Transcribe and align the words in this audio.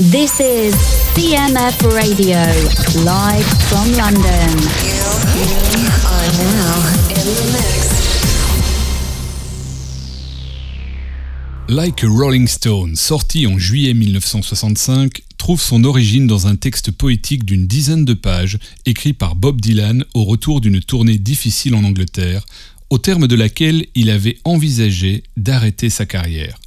This 0.00 0.40
is 0.40 0.74
CMF 1.14 1.82
Radio, 1.92 2.38
live 3.04 3.44
from 3.68 3.92
London. 3.98 4.48
Like 11.68 12.02
a 12.02 12.06
Rolling 12.06 12.46
Stone, 12.46 12.96
sorti 12.96 13.46
en 13.46 13.58
juillet 13.58 13.92
1965, 13.92 15.20
trouve 15.36 15.60
son 15.60 15.84
origine 15.84 16.26
dans 16.26 16.46
un 16.46 16.56
texte 16.56 16.92
poétique 16.92 17.44
d'une 17.44 17.66
dizaine 17.66 18.06
de 18.06 18.14
pages, 18.14 18.58
écrit 18.86 19.12
par 19.12 19.36
Bob 19.36 19.60
Dylan 19.60 20.06
au 20.14 20.24
retour 20.24 20.62
d'une 20.62 20.80
tournée 20.80 21.18
difficile 21.18 21.74
en 21.74 21.84
Angleterre, 21.84 22.46
au 22.88 22.96
terme 22.96 23.26
de 23.26 23.36
laquelle 23.36 23.84
il 23.94 24.08
avait 24.08 24.38
envisagé 24.44 25.24
d'arrêter 25.36 25.90
sa 25.90 26.06
carrière. 26.06 26.58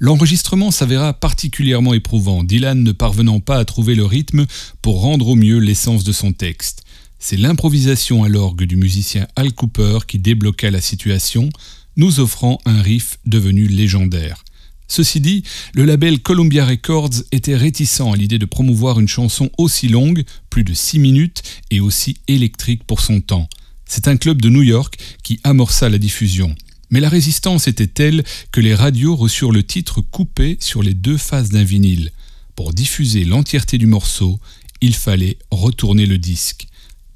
L'enregistrement 0.00 0.70
s'avéra 0.70 1.12
particulièrement 1.12 1.94
éprouvant, 1.94 2.44
Dylan 2.44 2.82
ne 2.82 2.92
parvenant 2.92 3.40
pas 3.40 3.58
à 3.58 3.64
trouver 3.64 3.94
le 3.94 4.04
rythme 4.04 4.46
pour 4.82 5.00
rendre 5.00 5.28
au 5.28 5.36
mieux 5.36 5.58
l'essence 5.58 6.04
de 6.04 6.12
son 6.12 6.32
texte. 6.32 6.82
C'est 7.18 7.36
l'improvisation 7.36 8.22
à 8.22 8.28
l'orgue 8.28 8.64
du 8.64 8.76
musicien 8.76 9.26
Al 9.34 9.52
Cooper 9.52 9.98
qui 10.06 10.18
débloqua 10.18 10.70
la 10.70 10.80
situation, 10.80 11.50
nous 11.96 12.20
offrant 12.20 12.60
un 12.64 12.80
riff 12.80 13.18
devenu 13.26 13.66
légendaire. 13.66 14.44
Ceci 14.86 15.20
dit, 15.20 15.42
le 15.74 15.84
label 15.84 16.20
Columbia 16.20 16.64
Records 16.64 17.22
était 17.30 17.56
réticent 17.56 18.00
à 18.00 18.16
l'idée 18.16 18.38
de 18.38 18.46
promouvoir 18.46 18.98
une 18.98 19.08
chanson 19.08 19.50
aussi 19.58 19.88
longue, 19.88 20.24
plus 20.48 20.64
de 20.64 20.72
6 20.72 20.98
minutes, 20.98 21.42
et 21.70 21.80
aussi 21.80 22.16
électrique 22.26 22.84
pour 22.84 23.00
son 23.00 23.20
temps. 23.20 23.48
C'est 23.84 24.08
un 24.08 24.16
club 24.16 24.40
de 24.40 24.48
New 24.48 24.62
York 24.62 24.96
qui 25.22 25.40
amorça 25.44 25.88
la 25.88 25.98
diffusion. 25.98 26.54
Mais 26.90 27.00
la 27.00 27.08
résistance 27.08 27.68
était 27.68 27.86
telle 27.86 28.24
que 28.50 28.60
les 28.60 28.74
radios 28.74 29.16
reçurent 29.16 29.52
le 29.52 29.62
titre 29.62 30.00
coupé 30.00 30.56
sur 30.60 30.82
les 30.82 30.94
deux 30.94 31.18
faces 31.18 31.50
d'un 31.50 31.64
vinyle. 31.64 32.12
Pour 32.56 32.72
diffuser 32.72 33.24
l'entièreté 33.24 33.78
du 33.78 33.86
morceau, 33.86 34.40
il 34.80 34.94
fallait 34.94 35.38
retourner 35.50 36.06
le 36.06 36.18
disque. 36.18 36.66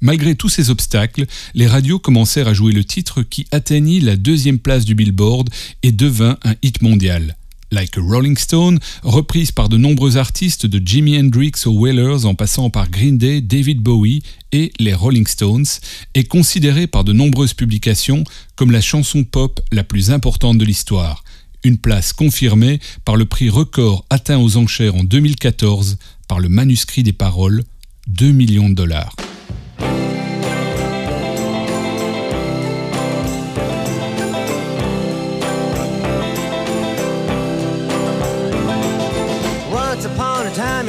Malgré 0.01 0.35
tous 0.35 0.49
ces 0.49 0.69
obstacles, 0.69 1.25
les 1.53 1.65
radios 1.65 1.97
commencèrent 1.97 2.49
à 2.49 2.53
jouer 2.53 2.73
le 2.73 2.83
titre 2.83 3.23
qui 3.23 3.47
atteignit 3.51 4.01
la 4.01 4.17
deuxième 4.17 4.59
place 4.59 4.83
du 4.83 4.95
Billboard 4.95 5.49
et 5.81 5.93
devint 5.93 6.37
un 6.43 6.55
hit 6.61 6.81
mondial. 6.81 7.37
Like 7.73 7.97
a 7.97 8.01
Rolling 8.01 8.37
Stone, 8.37 8.77
reprise 9.01 9.51
par 9.51 9.67
de 9.67 9.77
nombreux 9.77 10.17
artistes 10.17 10.67
de 10.67 10.79
Jimi 10.85 11.17
Hendrix 11.17 11.53
aux 11.65 11.71
Wailers 11.71 12.25
en 12.25 12.35
passant 12.35 12.69
par 12.69 12.87
Green 12.87 13.17
Day, 13.17 13.41
David 13.41 13.79
Bowie 13.79 14.21
et 14.51 14.71
les 14.77 14.93
Rolling 14.93 15.25
Stones, 15.25 15.65
est 16.13 16.25
considérée 16.25 16.85
par 16.85 17.03
de 17.03 17.13
nombreuses 17.13 17.55
publications 17.55 18.25
comme 18.55 18.69
la 18.69 18.79
chanson 18.79 19.23
pop 19.23 19.59
la 19.71 19.83
plus 19.83 20.11
importante 20.11 20.59
de 20.59 20.65
l'histoire. 20.65 21.23
Une 21.63 21.79
place 21.79 22.13
confirmée 22.13 22.79
par 23.05 23.15
le 23.15 23.25
prix 23.25 23.49
record 23.49 24.05
atteint 24.11 24.37
aux 24.37 24.57
enchères 24.57 24.93
en 24.93 25.03
2014 25.03 25.97
par 26.27 26.39
le 26.39 26.49
manuscrit 26.49 27.01
des 27.01 27.11
paroles, 27.11 27.63
2 28.05 28.31
millions 28.31 28.69
de 28.69 28.75
dollars. 28.75 29.15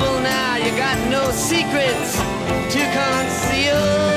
You're 0.00 0.20
now, 0.22 0.56
you 0.56 0.70
got 0.78 0.98
no 1.10 1.30
secrets 1.30 2.16
to 2.72 2.80
conceal. 2.96 4.09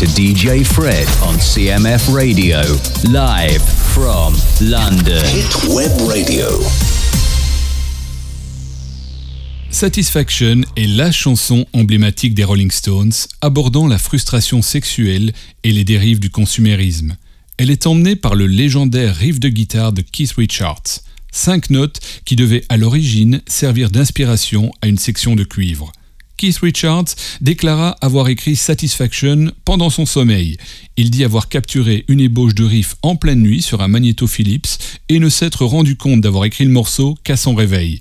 To 0.00 0.06
DJ 0.06 0.64
Fred 0.64 1.06
on 1.22 1.34
CMF 1.34 2.10
Radio, 2.14 2.58
live 3.12 3.62
from 3.62 4.32
London. 4.62 5.22
Hit 5.26 5.68
Web 5.68 5.92
Radio. 6.08 6.46
Satisfaction 9.68 10.62
est 10.78 10.86
la 10.86 11.12
chanson 11.12 11.66
emblématique 11.74 12.32
des 12.32 12.44
Rolling 12.44 12.70
Stones, 12.70 13.12
abordant 13.42 13.86
la 13.86 13.98
frustration 13.98 14.62
sexuelle 14.62 15.34
et 15.64 15.72
les 15.72 15.84
dérives 15.84 16.18
du 16.18 16.30
consumérisme. 16.30 17.18
Elle 17.58 17.70
est 17.70 17.86
emmenée 17.86 18.16
par 18.16 18.34
le 18.34 18.46
légendaire 18.46 19.14
riff 19.14 19.38
de 19.38 19.50
guitare 19.50 19.92
de 19.92 20.00
Keith 20.00 20.32
Richards, 20.32 21.02
cinq 21.30 21.68
notes 21.68 22.00
qui 22.24 22.36
devaient 22.36 22.64
à 22.70 22.78
l'origine 22.78 23.42
servir 23.46 23.90
d'inspiration 23.90 24.72
à 24.80 24.86
une 24.86 24.98
section 24.98 25.36
de 25.36 25.44
cuivre. 25.44 25.92
Keith 26.40 26.60
Richards 26.60 27.04
déclara 27.42 27.98
avoir 28.00 28.30
écrit 28.30 28.56
Satisfaction 28.56 29.52
pendant 29.66 29.90
son 29.90 30.06
sommeil. 30.06 30.56
Il 30.96 31.10
dit 31.10 31.22
avoir 31.22 31.50
capturé 31.50 32.06
une 32.08 32.20
ébauche 32.20 32.54
de 32.54 32.64
riff 32.64 32.96
en 33.02 33.14
pleine 33.14 33.42
nuit 33.42 33.60
sur 33.60 33.82
un 33.82 33.88
magnéto 33.88 34.26
Philips 34.26 34.78
et 35.10 35.18
ne 35.18 35.28
s'être 35.28 35.66
rendu 35.66 35.96
compte 35.96 36.22
d'avoir 36.22 36.46
écrit 36.46 36.64
le 36.64 36.70
morceau 36.70 37.18
qu'à 37.24 37.36
son 37.36 37.54
réveil. 37.54 38.00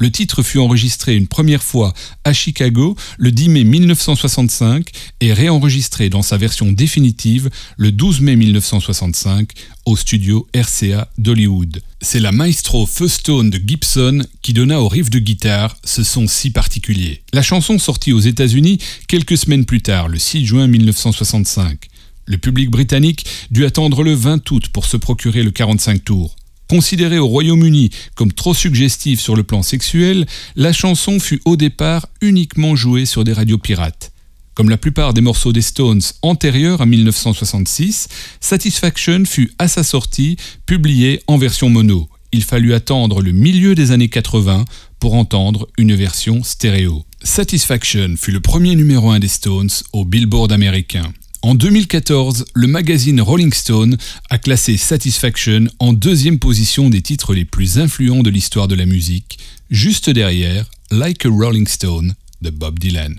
Le 0.00 0.10
titre 0.10 0.42
fut 0.42 0.58
enregistré 0.58 1.14
une 1.14 1.26
première 1.26 1.62
fois 1.62 1.92
à 2.24 2.32
Chicago 2.32 2.96
le 3.18 3.30
10 3.32 3.50
mai 3.50 3.64
1965 3.64 4.88
et 5.20 5.34
réenregistré 5.34 6.08
dans 6.08 6.22
sa 6.22 6.38
version 6.38 6.72
définitive 6.72 7.50
le 7.76 7.92
12 7.92 8.22
mai 8.22 8.34
1965 8.36 9.50
au 9.84 9.98
studio 9.98 10.48
RCA 10.54 11.10
d'Hollywood. 11.18 11.82
C'est 12.00 12.18
la 12.18 12.32
maestro 12.32 12.86
First 12.86 13.24
Tone 13.24 13.50
de 13.50 13.60
Gibson 13.62 14.24
qui 14.40 14.54
donna 14.54 14.80
au 14.80 14.88
riff 14.88 15.10
de 15.10 15.18
guitare 15.18 15.76
ce 15.84 16.02
son 16.02 16.26
si 16.26 16.50
particulier. 16.50 17.20
La 17.34 17.42
chanson 17.42 17.78
sortit 17.78 18.14
aux 18.14 18.20
États-Unis 18.20 18.78
quelques 19.06 19.36
semaines 19.36 19.66
plus 19.66 19.82
tard, 19.82 20.08
le 20.08 20.18
6 20.18 20.46
juin 20.46 20.66
1965. 20.66 21.88
Le 22.24 22.38
public 22.38 22.70
britannique 22.70 23.26
dut 23.50 23.66
attendre 23.66 24.02
le 24.02 24.14
20 24.14 24.50
août 24.50 24.68
pour 24.72 24.86
se 24.86 24.96
procurer 24.96 25.42
le 25.42 25.50
45 25.50 26.02
tours. 26.02 26.36
Considérée 26.70 27.18
au 27.18 27.26
Royaume-Uni 27.26 27.90
comme 28.14 28.32
trop 28.32 28.54
suggestive 28.54 29.18
sur 29.18 29.34
le 29.34 29.42
plan 29.42 29.60
sexuel, 29.60 30.24
la 30.54 30.72
chanson 30.72 31.18
fut 31.18 31.42
au 31.44 31.56
départ 31.56 32.06
uniquement 32.20 32.76
jouée 32.76 33.06
sur 33.06 33.24
des 33.24 33.32
radios 33.32 33.58
pirates. 33.58 34.12
Comme 34.54 34.70
la 34.70 34.76
plupart 34.76 35.12
des 35.12 35.20
morceaux 35.20 35.52
des 35.52 35.62
Stones 35.62 36.00
antérieurs 36.22 36.80
à 36.80 36.86
1966, 36.86 38.06
Satisfaction 38.38 39.24
fut 39.24 39.52
à 39.58 39.66
sa 39.66 39.82
sortie 39.82 40.36
publié 40.64 41.20
en 41.26 41.38
version 41.38 41.70
mono. 41.70 42.08
Il 42.30 42.44
fallut 42.44 42.72
attendre 42.72 43.20
le 43.20 43.32
milieu 43.32 43.74
des 43.74 43.90
années 43.90 44.08
80 44.08 44.64
pour 45.00 45.14
entendre 45.14 45.66
une 45.76 45.96
version 45.96 46.44
stéréo. 46.44 47.04
Satisfaction 47.24 48.14
fut 48.16 48.30
le 48.30 48.38
premier 48.38 48.76
numéro 48.76 49.10
1 49.10 49.18
des 49.18 49.26
Stones 49.26 49.70
au 49.92 50.04
Billboard 50.04 50.52
américain. 50.52 51.12
En 51.42 51.54
2014, 51.54 52.44
le 52.52 52.66
magazine 52.66 53.22
Rolling 53.22 53.52
Stone 53.54 53.96
a 54.28 54.36
classé 54.36 54.76
Satisfaction 54.76 55.68
en 55.78 55.94
deuxième 55.94 56.38
position 56.38 56.90
des 56.90 57.00
titres 57.00 57.32
les 57.32 57.46
plus 57.46 57.78
influents 57.78 58.22
de 58.22 58.28
l'histoire 58.28 58.68
de 58.68 58.74
la 58.74 58.84
musique, 58.84 59.38
juste 59.70 60.10
derrière 60.10 60.66
Like 60.90 61.24
a 61.24 61.30
Rolling 61.30 61.66
Stone 61.66 62.14
de 62.42 62.50
Bob 62.50 62.78
Dylan. 62.78 63.18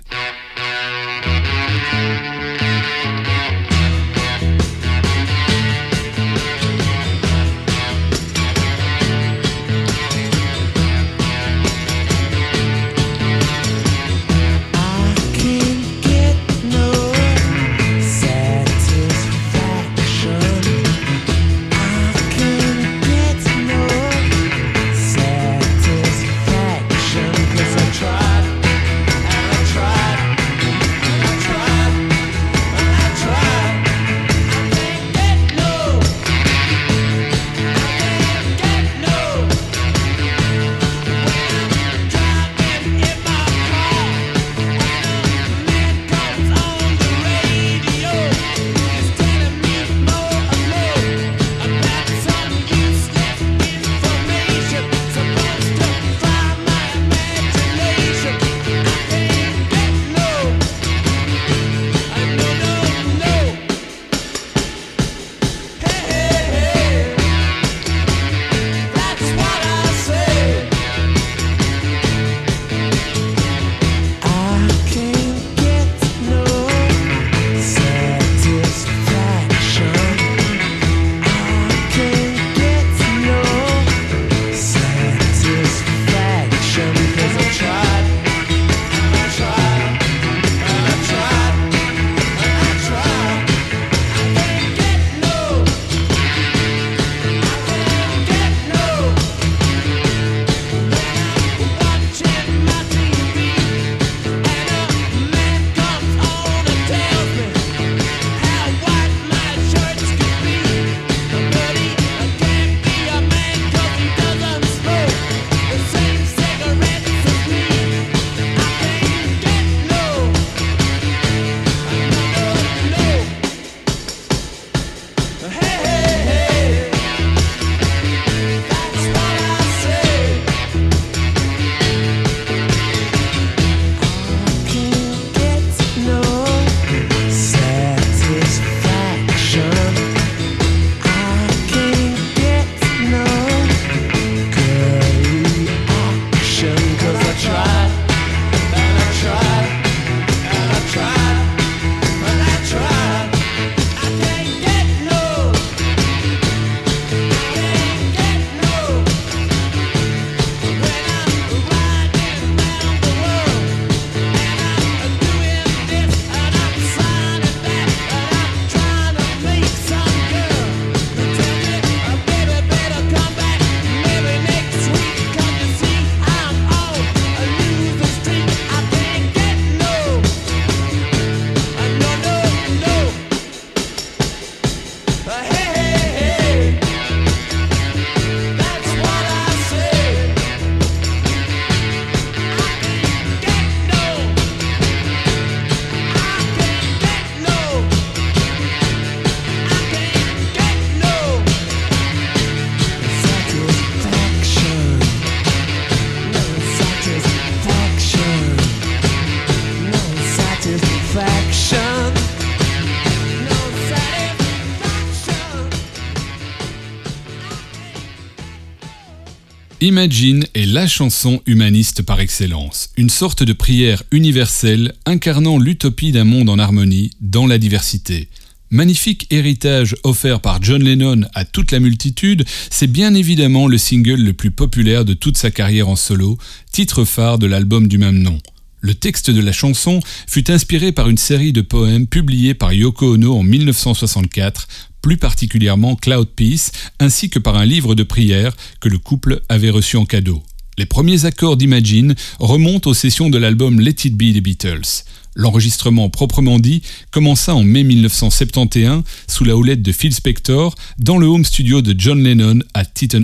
Imagine 219.91 220.45
est 220.53 220.67
la 220.67 220.87
chanson 220.87 221.41
humaniste 221.45 222.03
par 222.03 222.21
excellence, 222.21 222.91
une 222.95 223.09
sorte 223.09 223.43
de 223.43 223.51
prière 223.51 224.03
universelle 224.11 224.93
incarnant 225.05 225.57
l'utopie 225.57 226.13
d'un 226.13 226.23
monde 226.23 226.49
en 226.49 226.57
harmonie 226.59 227.11
dans 227.19 227.45
la 227.45 227.57
diversité. 227.57 228.29
Magnifique 228.69 229.27
héritage 229.31 229.97
offert 230.03 230.39
par 230.39 230.63
John 230.63 230.81
Lennon 230.81 231.23
à 231.33 231.43
toute 231.43 231.73
la 231.73 231.81
multitude, 231.81 232.45
c'est 232.69 232.87
bien 232.87 233.13
évidemment 233.13 233.67
le 233.67 233.77
single 233.77 234.23
le 234.23 234.31
plus 234.31 234.51
populaire 234.51 235.03
de 235.03 235.13
toute 235.13 235.35
sa 235.35 235.51
carrière 235.51 235.89
en 235.89 235.97
solo, 235.97 236.37
titre 236.71 237.03
phare 237.03 237.37
de 237.37 237.47
l'album 237.47 237.89
du 237.89 237.97
même 237.97 238.19
nom. 238.19 238.39
Le 238.79 238.95
texte 238.95 239.29
de 239.29 239.41
la 239.41 239.51
chanson 239.51 239.99
fut 240.25 240.49
inspiré 240.49 240.93
par 240.93 241.09
une 241.09 241.17
série 241.17 241.51
de 241.51 241.61
poèmes 241.61 242.07
publiés 242.07 242.53
par 242.53 242.71
Yoko 242.71 243.15
Ono 243.15 243.37
en 243.37 243.43
1964 243.43 244.69
plus 245.01 245.17
particulièrement 245.17 245.95
Cloud 245.95 246.29
Peace, 246.35 246.71
ainsi 246.99 247.29
que 247.29 247.39
par 247.39 247.55
un 247.55 247.65
livre 247.65 247.95
de 247.95 248.03
prières 248.03 248.55
que 248.79 248.89
le 248.89 248.97
couple 248.97 249.41
avait 249.49 249.69
reçu 249.69 249.97
en 249.97 250.05
cadeau. 250.05 250.43
Les 250.77 250.85
premiers 250.85 251.25
accords 251.25 251.57
d'Imagine 251.57 252.15
remontent 252.39 252.89
aux 252.89 252.93
sessions 252.93 253.29
de 253.29 253.37
l'album 253.37 253.79
Let 253.79 254.05
It 254.05 254.15
Be 254.15 254.33
des 254.33 254.41
Beatles. 254.41 255.03
L'enregistrement 255.35 256.09
proprement 256.09 256.59
dit 256.59 256.81
commença 257.09 257.55
en 257.55 257.63
mai 257.63 257.83
1971 257.83 259.03
sous 259.27 259.43
la 259.43 259.55
houlette 259.55 259.81
de 259.81 259.91
Phil 259.91 260.13
Spector 260.13 260.75
dans 260.97 261.17
le 261.17 261.27
home 261.27 261.45
studio 261.45 261.81
de 261.81 261.95
John 261.97 262.21
Lennon 262.21 262.59
à 262.73 262.83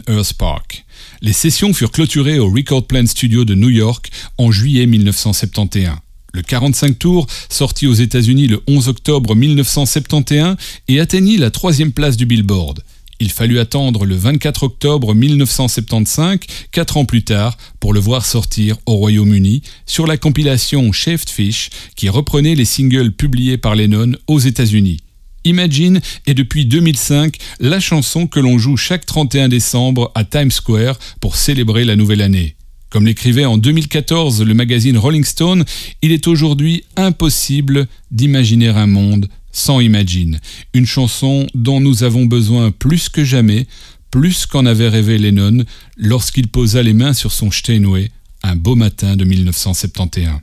Earth 0.10 0.34
Park. 0.34 0.86
Les 1.22 1.34
sessions 1.34 1.74
furent 1.74 1.92
clôturées 1.92 2.40
au 2.40 2.50
Record 2.50 2.88
Plant 2.88 3.08
Studio 3.08 3.44
de 3.44 3.56
New 3.56 3.70
York 3.70 4.10
en 4.38 4.52
juillet 4.52 4.86
1971. 4.86 5.98
Le 6.38 6.44
45 6.44 7.00
tours 7.00 7.26
sortit 7.50 7.88
aux 7.88 7.96
États-Unis 7.96 8.46
le 8.46 8.62
11 8.68 8.90
octobre 8.90 9.34
1971 9.34 10.56
et 10.88 11.00
atteignit 11.00 11.38
la 11.38 11.50
troisième 11.50 11.92
place 11.92 12.16
du 12.16 12.28
Billboard. 12.28 12.84
Il 13.20 13.32
fallut 13.32 13.58
attendre 13.58 14.06
le 14.06 14.16
24 14.16 14.62
octobre 14.62 15.16
1975, 15.16 16.38
quatre 16.72 16.98
ans 16.98 17.06
plus 17.06 17.24
tard, 17.24 17.58
pour 17.80 17.92
le 17.92 18.00
voir 18.00 18.24
sortir 18.24 18.78
au 18.86 18.98
Royaume-Uni 18.98 19.64
sur 19.88 20.06
la 20.06 20.18
compilation 20.18 20.92
Shaved 20.92 21.28
Fish 21.28 21.72
qui 21.96 22.08
reprenait 22.08 22.54
les 22.54 22.66
singles 22.66 23.14
publiés 23.14 23.58
par 23.58 23.74
Lennon 23.74 24.12
aux 24.28 24.38
États-Unis. 24.38 25.00
Imagine 25.44 26.02
est 26.28 26.36
depuis 26.36 26.68
2005 26.68 27.36
la 27.60 27.80
chanson 27.80 28.28
que 28.28 28.40
l'on 28.40 28.60
joue 28.60 28.78
chaque 28.78 29.08
31 29.08 29.48
décembre 29.50 30.12
à 30.14 30.24
Times 30.24 30.52
Square 30.52 31.00
pour 31.20 31.36
célébrer 31.36 31.84
la 31.84 31.96
nouvelle 31.96 32.22
année. 32.22 32.57
Comme 32.90 33.06
l'écrivait 33.06 33.46
en 33.46 33.58
2014 33.58 34.44
le 34.44 34.54
magazine 34.54 34.98
Rolling 34.98 35.26
Stone, 35.26 35.66
il 36.02 36.12
est 36.12 36.28
aujourd'hui 36.28 36.84
impossible 36.96 37.88
d'imaginer 38.12 38.70
un 38.70 38.88
monde 38.88 39.28
sans 39.52 39.80
Imagine, 39.80 40.40
une 40.74 40.86
chanson 40.86 41.48
dont 41.56 41.80
nous 41.80 42.04
avons 42.04 42.26
besoin 42.26 42.72
plus 42.72 43.10
que 43.10 43.24
jamais, 43.24 43.68
plus 44.12 44.46
qu'en 44.46 44.66
avait 44.66 44.88
rêvé 44.88 45.18
Lennon 45.18 45.66
lorsqu'il 45.98 46.48
posa 46.48 46.84
les 46.84 46.94
mains 46.94 47.14
sur 47.14 47.32
son 47.32 47.52
Steinway 47.52 48.12
un 48.44 48.56
beau 48.56 48.76
matin 48.76 49.16
de 49.16 49.26
1971. 49.26 50.40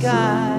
Sky. 0.00 0.53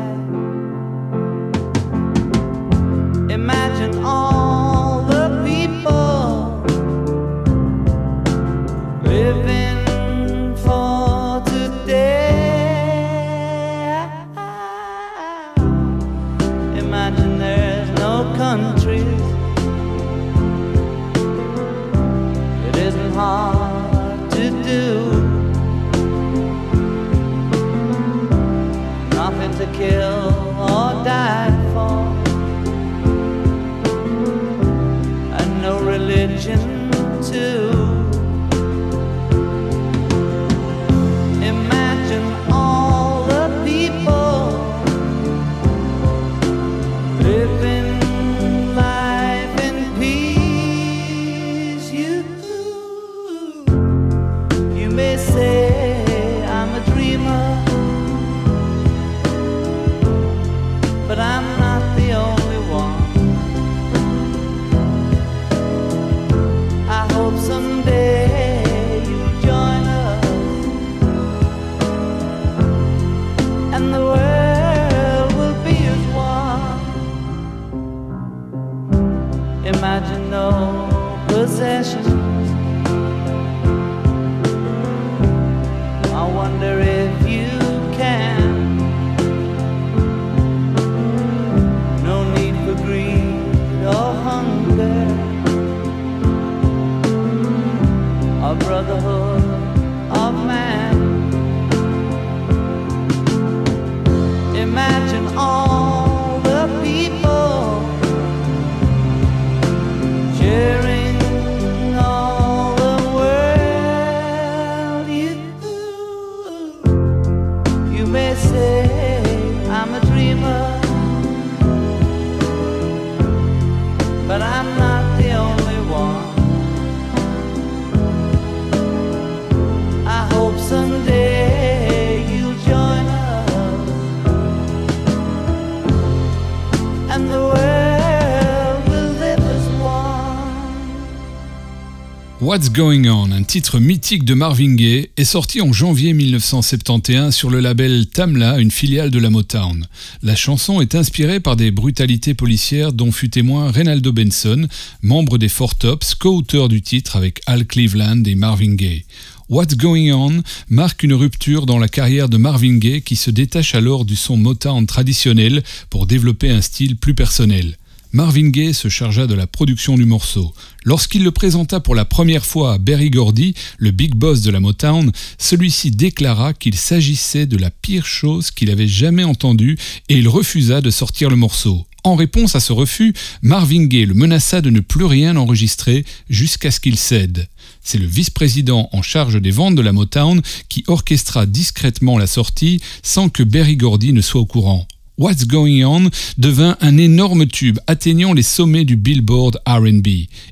What's 142.56 142.72
Going 142.72 143.06
On, 143.10 143.34
un 143.34 143.44
titre 143.44 143.80
mythique 143.80 144.24
de 144.24 144.34
Marvin 144.34 144.76
Gaye, 144.76 145.10
est 145.18 145.26
sorti 145.26 145.60
en 145.60 145.74
janvier 145.74 146.14
1971 146.14 147.36
sur 147.36 147.50
le 147.50 147.60
label 147.60 148.08
Tamla, 148.08 148.60
une 148.60 148.72
filiale 148.72 149.12
de 149.12 149.20
la 149.20 149.30
Motown. 149.30 149.86
La 150.24 150.38
chanson 150.38 150.80
est 150.80 150.96
inspirée 150.96 151.42
par 151.42 151.58
des 151.58 151.72
brutalités 151.72 152.34
policières 152.34 152.94
dont 152.94 153.12
fut 153.12 153.30
témoin 153.30 153.72
Reynaldo 153.72 154.14
Benson, 154.14 154.70
membre 155.02 155.38
des 155.38 155.50
Four 155.50 155.76
Tops, 155.76 156.16
co-auteur 156.16 156.70
du 156.70 156.82
titre 156.82 157.18
avec 157.18 157.42
Al 157.46 157.66
Cleveland 157.66 158.24
et 158.24 158.36
Marvin 158.36 158.76
Gaye. 158.76 159.04
What's 159.50 159.76
Going 159.76 160.14
On 160.14 160.42
marque 160.70 161.04
une 161.04 161.14
rupture 161.14 161.66
dans 161.66 161.78
la 161.78 161.90
carrière 161.90 162.30
de 162.30 162.38
Marvin 162.38 162.78
Gaye 162.78 163.02
qui 163.02 163.18
se 163.18 163.32
détache 163.32 163.76
alors 163.76 164.06
du 164.06 164.16
son 164.16 164.38
Motown 164.38 164.86
traditionnel 164.86 165.62
pour 165.90 166.06
développer 166.06 166.52
un 166.52 166.62
style 166.62 166.96
plus 166.96 167.16
personnel. 167.16 167.76
Marvin 168.16 168.48
Gaye 168.48 168.74
se 168.74 168.88
chargea 168.88 169.28
de 169.28 169.34
la 169.34 169.46
production 169.46 169.98
du 169.98 170.06
morceau. 170.06 170.54
Lorsqu'il 170.86 171.22
le 171.26 171.32
présenta 171.32 171.82
pour 171.82 171.96
la 171.96 172.06
première 172.06 172.46
fois 172.46 172.72
à 172.72 172.78
Berry 172.78 173.10
Gordy, 173.10 173.56
le 173.78 173.92
big 173.92 174.16
boss 174.16 174.40
de 174.40 174.52
la 174.52 174.62
Motown, 174.62 175.12
celui-ci 175.38 175.92
déclara 175.92 176.54
qu'il 176.54 176.76
s'agissait 176.76 177.46
de 177.46 177.58
la 177.58 177.72
pire 177.72 178.06
chose 178.06 178.52
qu'il 178.52 178.72
avait 178.72 178.88
jamais 178.88 179.26
entendue 179.26 179.78
et 180.08 180.16
il 180.18 180.30
refusa 180.30 180.80
de 180.80 180.92
sortir 180.92 181.30
le 181.30 181.36
morceau. 181.36 181.86
En 182.06 182.16
réponse 182.16 182.56
à 182.56 182.62
ce 182.62 182.72
refus, 182.72 183.14
Marvin 183.42 183.84
Gaye 183.84 184.06
le 184.06 184.14
menaça 184.14 184.62
de 184.62 184.70
ne 184.70 184.80
plus 184.80 185.04
rien 185.04 185.36
enregistrer 185.36 186.06
jusqu'à 186.30 186.72
ce 186.72 186.80
qu'il 186.80 186.96
cède. 186.96 187.50
C'est 187.84 187.98
le 187.98 188.08
vice-président 188.08 188.88
en 188.94 189.02
charge 189.02 189.42
des 189.42 189.52
ventes 189.52 189.76
de 189.76 189.82
la 189.82 189.92
Motown 189.92 190.42
qui 190.70 190.86
orchestra 190.88 191.46
discrètement 191.46 192.18
la 192.18 192.28
sortie 192.28 192.80
sans 193.04 193.28
que 193.28 193.44
Berry 193.44 193.76
Gordy 193.76 194.14
ne 194.14 194.22
soit 194.22 194.40
au 194.40 194.46
courant. 194.46 194.88
What's 195.18 195.48
Going 195.48 195.84
On 195.86 196.10
devint 196.38 196.76
un 196.82 196.98
énorme 196.98 197.48
tube 197.48 197.80
atteignant 197.88 198.34
les 198.34 198.44
sommets 198.44 198.84
du 198.84 198.98
Billboard 198.98 199.62
RB. 199.66 200.08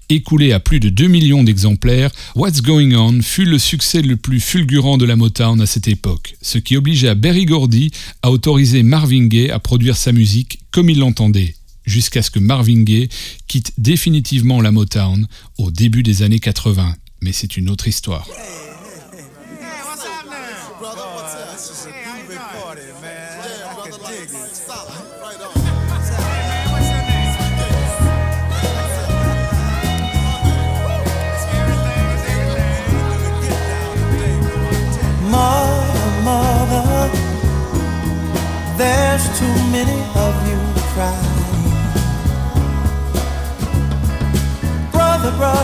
Écoulé 0.10 0.54
à 0.54 0.62
plus 0.62 0.80
de 0.80 0.88
2 0.88 1.08
millions 1.08 1.43
d'exemplaires, 1.43 2.12
What's 2.36 2.62
Going 2.62 2.93
On 2.95 3.21
fut 3.21 3.43
le 3.43 3.60
succès 3.60 4.02
le 4.02 4.15
plus 4.15 4.39
fulgurant 4.39 4.97
de 4.97 5.06
la 5.06 5.17
Motown 5.17 5.60
à 5.60 5.65
cette 5.65 5.89
époque, 5.89 6.36
ce 6.41 6.58
qui 6.60 6.78
obligea 6.78 7.13
Berry 7.13 7.45
Gordy 7.45 7.91
à 8.21 8.32
autoriser 8.32 8.84
Marvin 8.84 9.28
Gaye 9.28 9.52
à 9.52 9.60
produire 9.60 9.97
sa 9.97 10.13
musique 10.13 10.60
comme 10.71 10.89
il 10.89 10.99
l'entendait, 10.99 11.56
jusqu'à 11.86 12.21
ce 12.21 12.32
que 12.32 12.39
Marvin 12.39 12.84
Gaye 12.84 13.10
quitte 13.47 13.73
définitivement 13.78 14.62
la 14.62 14.71
Motown 14.71 15.28
au 15.58 15.71
début 15.71 16.04
des 16.04 16.23
années 16.23 16.39
80. 16.39 16.95
Mais 17.21 17.34
c'est 17.34 17.58
une 17.58 17.69
autre 17.69 17.89
histoire. 17.89 18.28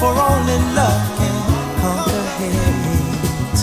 for 0.00 0.16
only 0.16 0.58
love 0.78 1.02
can 1.18 1.36
conquer 1.82 2.24
hate. 2.40 3.60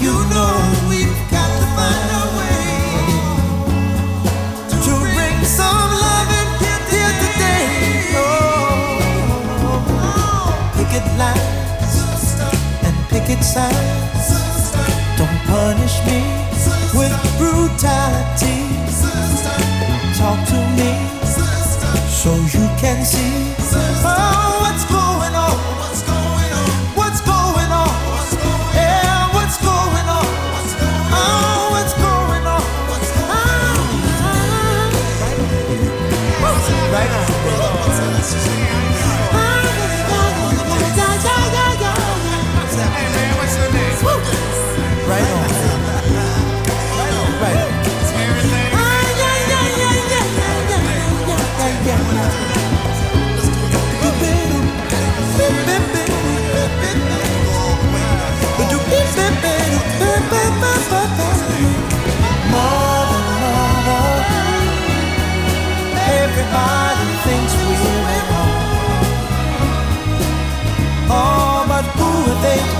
You 0.00 0.14
know 0.32 0.54
we've 0.88 1.22
got 1.34 1.50
to 1.60 1.66
find 1.76 2.08
a 2.22 2.24
way 2.38 2.64
to 4.84 4.92
bring 5.14 5.38
some 5.44 5.90
love 6.04 6.32
loving 6.32 6.50
here 6.92 7.14
today. 7.24 7.68
Oh, 8.24 8.96
picket 10.76 11.06
lines 11.20 11.96
and 12.86 12.96
pick 13.10 13.24
picket 13.28 13.44
signs. 13.44 14.26
Don't 15.18 15.38
punish 15.52 15.96
me 16.08 16.20
with 16.98 17.14
brutality. 17.36 18.60
Talk 20.16 20.40
to 20.52 20.58
me 20.78 20.90
so 22.08 22.30
you 22.56 22.64
can 22.80 23.04
see 23.04 23.52
oh, 24.04 24.58
what's 24.62 24.84
going 24.84 25.01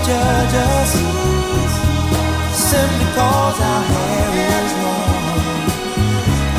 judge 0.07 0.55
us? 0.55 0.91
Simply 2.71 3.07
cause 3.15 3.59
our 3.71 3.83
hair 3.91 4.29
is 4.51 4.71
long. 4.83 5.67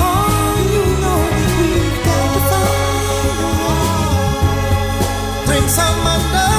Oh, 0.06 0.54
you 0.72 0.84
know 1.02 1.20
we've 1.36 1.98
got 2.08 2.28
to 2.34 2.40
find 5.46 5.68
some 5.70 6.00
understanding 6.06 6.53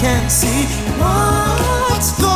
can 0.00 0.30
see 0.30 0.64
what's 0.98 2.12
going 2.18 2.29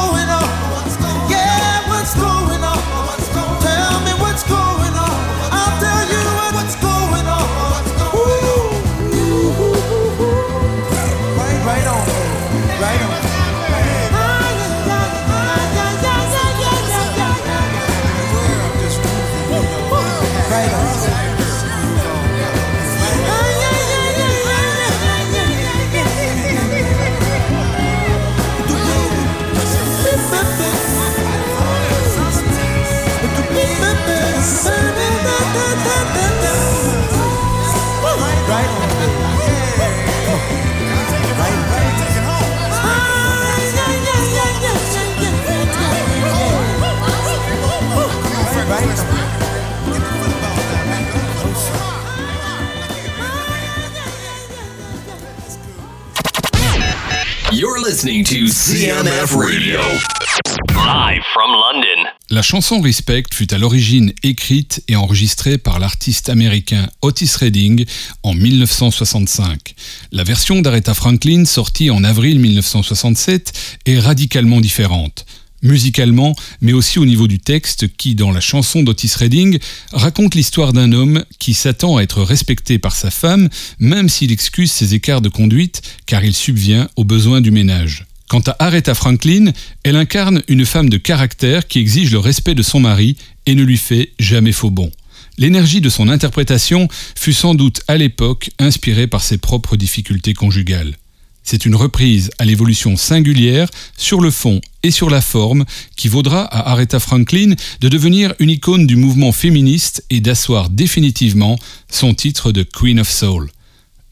listening 57.87 58.25
to 58.25 58.47
CMF 58.47 59.37
Radio. 59.37 59.79
Live 60.71 61.23
from 61.35 61.51
London. 61.51 62.09
La 62.31 62.41
chanson 62.41 62.81
Respect 62.81 63.25
fut 63.31 63.53
à 63.53 63.59
l'origine 63.59 64.13
écrite 64.23 64.83
et 64.89 64.97
enregistrée 64.97 65.59
par 65.59 65.79
l'artiste 65.79 66.31
américain 66.31 66.89
Otis 67.03 67.33
Redding 67.39 67.85
en 68.23 68.33
1965. 68.33 69.75
La 70.13 70.25
version 70.25 70.63
d'Aretha 70.63 70.95
Franklin 70.95 71.45
sortie 71.45 71.91
en 71.91 72.05
avril 72.05 72.39
1967 72.39 73.53
est 73.85 73.99
radicalement 73.99 74.63
différente. 74.63 75.27
Musicalement, 75.65 76.37
mais 76.61 76.73
aussi 76.73 77.01
au 77.01 77.05
niveau 77.05 77.27
du 77.27 77.41
texte 77.41 77.89
qui, 77.97 78.15
dans 78.15 78.31
la 78.31 78.41
chanson 78.41 78.83
d'Otis 78.83 79.15
Redding, 79.17 79.59
raconte 79.93 80.37
l'histoire 80.37 80.73
d'un 80.73 80.93
homme 80.93 81.25
qui 81.41 81.55
s'attend 81.55 81.97
à 81.97 82.03
être 82.03 82.23
respecté 82.23 82.79
par 82.79 82.95
sa 82.95 83.11
femme, 83.11 83.49
même 83.81 84.09
s'il 84.09 84.31
excuse 84.31 84.71
ses 84.71 84.95
écarts 84.95 85.21
de 85.23 85.29
conduite, 85.29 85.83
car 86.07 86.25
il 86.25 86.35
subvient 86.35 86.87
aux 86.95 87.05
besoins 87.05 87.41
du 87.41 87.51
ménage. 87.51 88.07
Quant 88.29 88.43
à 88.47 88.57
Aretha 88.59 88.95
Franklin, 88.95 89.53
elle 89.83 89.97
incarne 89.97 90.43
une 90.49 90.65
femme 90.65 90.89
de 90.89 90.97
caractère 90.97 91.67
qui 91.67 91.79
exige 91.79 92.13
le 92.13 92.19
respect 92.19 92.55
de 92.55 92.63
son 92.63 92.81
mari 92.81 93.17
et 93.47 93.55
ne 93.55 93.63
lui 93.63 93.77
fait 93.77 94.13
jamais 94.19 94.53
faux 94.53 94.71
bon. 94.71 94.91
L'énergie 95.37 95.81
de 95.81 95.91
son 95.91 96.09
interprétation 96.09 96.89
fut 97.17 97.33
sans 97.33 97.55
doute 97.55 97.83
à 97.89 97.97
l'époque 97.97 98.51
inspirée 98.59 99.07
par 99.07 99.23
ses 99.23 99.39
propres 99.39 99.77
difficultés 99.77 100.33
conjugales. 100.33 100.95
C'est 101.45 101.67
une 101.67 101.77
reprise 101.77 102.31
à 102.39 102.47
l'évolution 102.47 102.97
singulière 102.97 103.69
sur 103.99 104.23
le 104.23 104.31
fond 104.31 104.63
et 104.83 104.91
sur 104.91 105.11
la 105.11 105.21
forme 105.21 105.67
qui 105.95 106.09
vaudra 106.09 106.43
à 106.43 106.71
Aretha 106.71 106.99
Franklin 106.99 107.55
de 107.81 107.89
devenir 107.91 108.35
une 108.39 108.49
icône 108.49 108.87
du 108.87 108.97
mouvement 108.97 109.31
féministe 109.31 110.05
et 110.09 110.21
d'asseoir 110.21 110.71
définitivement 110.71 111.59
son 111.91 112.15
titre 112.15 112.51
de 112.51 112.63
Queen 112.63 112.99
of 112.99 113.11
Soul. 113.11 113.51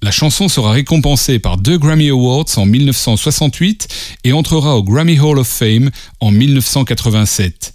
La 0.03 0.11
chanson 0.11 0.49
sera 0.49 0.73
récompensée 0.73 1.39
par 1.39 1.57
deux 1.57 1.79
Grammy 1.79 2.11
Awards 2.11 2.47
en 2.57 2.67
1968 2.67 3.89
et 4.25 4.33
entrera 4.33 4.77
au 4.77 4.83
Grammy 4.83 5.19
Hall 5.19 5.39
of 5.39 5.49
Fame 5.49 5.91
en 6.21 6.33
1987. 6.33 7.73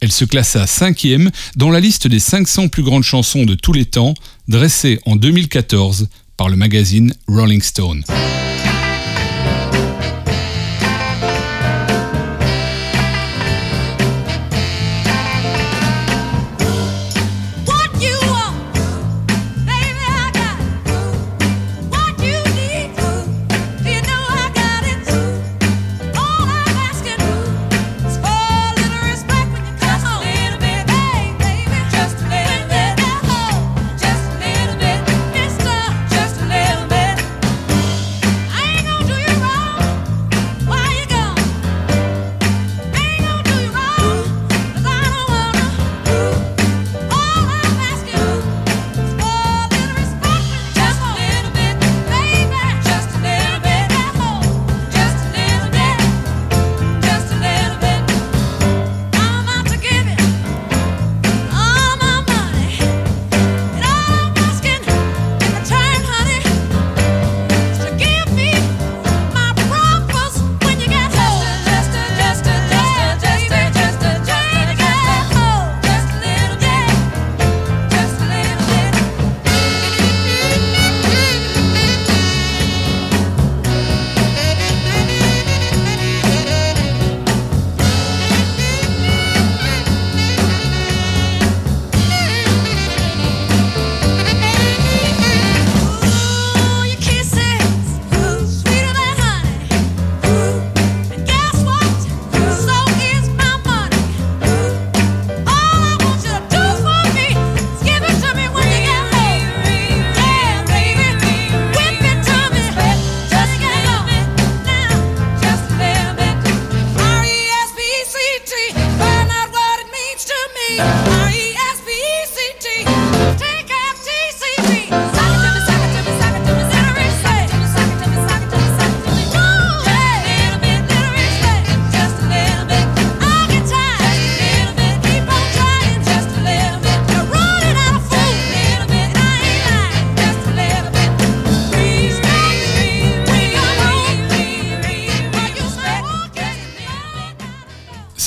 Elle 0.00 0.12
se 0.12 0.24
classa 0.24 0.66
cinquième 0.66 1.30
dans 1.56 1.70
la 1.70 1.80
liste 1.80 2.06
des 2.06 2.20
500 2.20 2.68
plus 2.68 2.82
grandes 2.82 3.02
chansons 3.02 3.44
de 3.44 3.54
tous 3.54 3.72
les 3.72 3.86
temps, 3.86 4.14
dressée 4.46 5.00
en 5.04 5.16
2014 5.16 6.08
par 6.36 6.48
le 6.48 6.56
magazine 6.56 7.12
Rolling 7.26 7.60
Stone. 7.60 8.04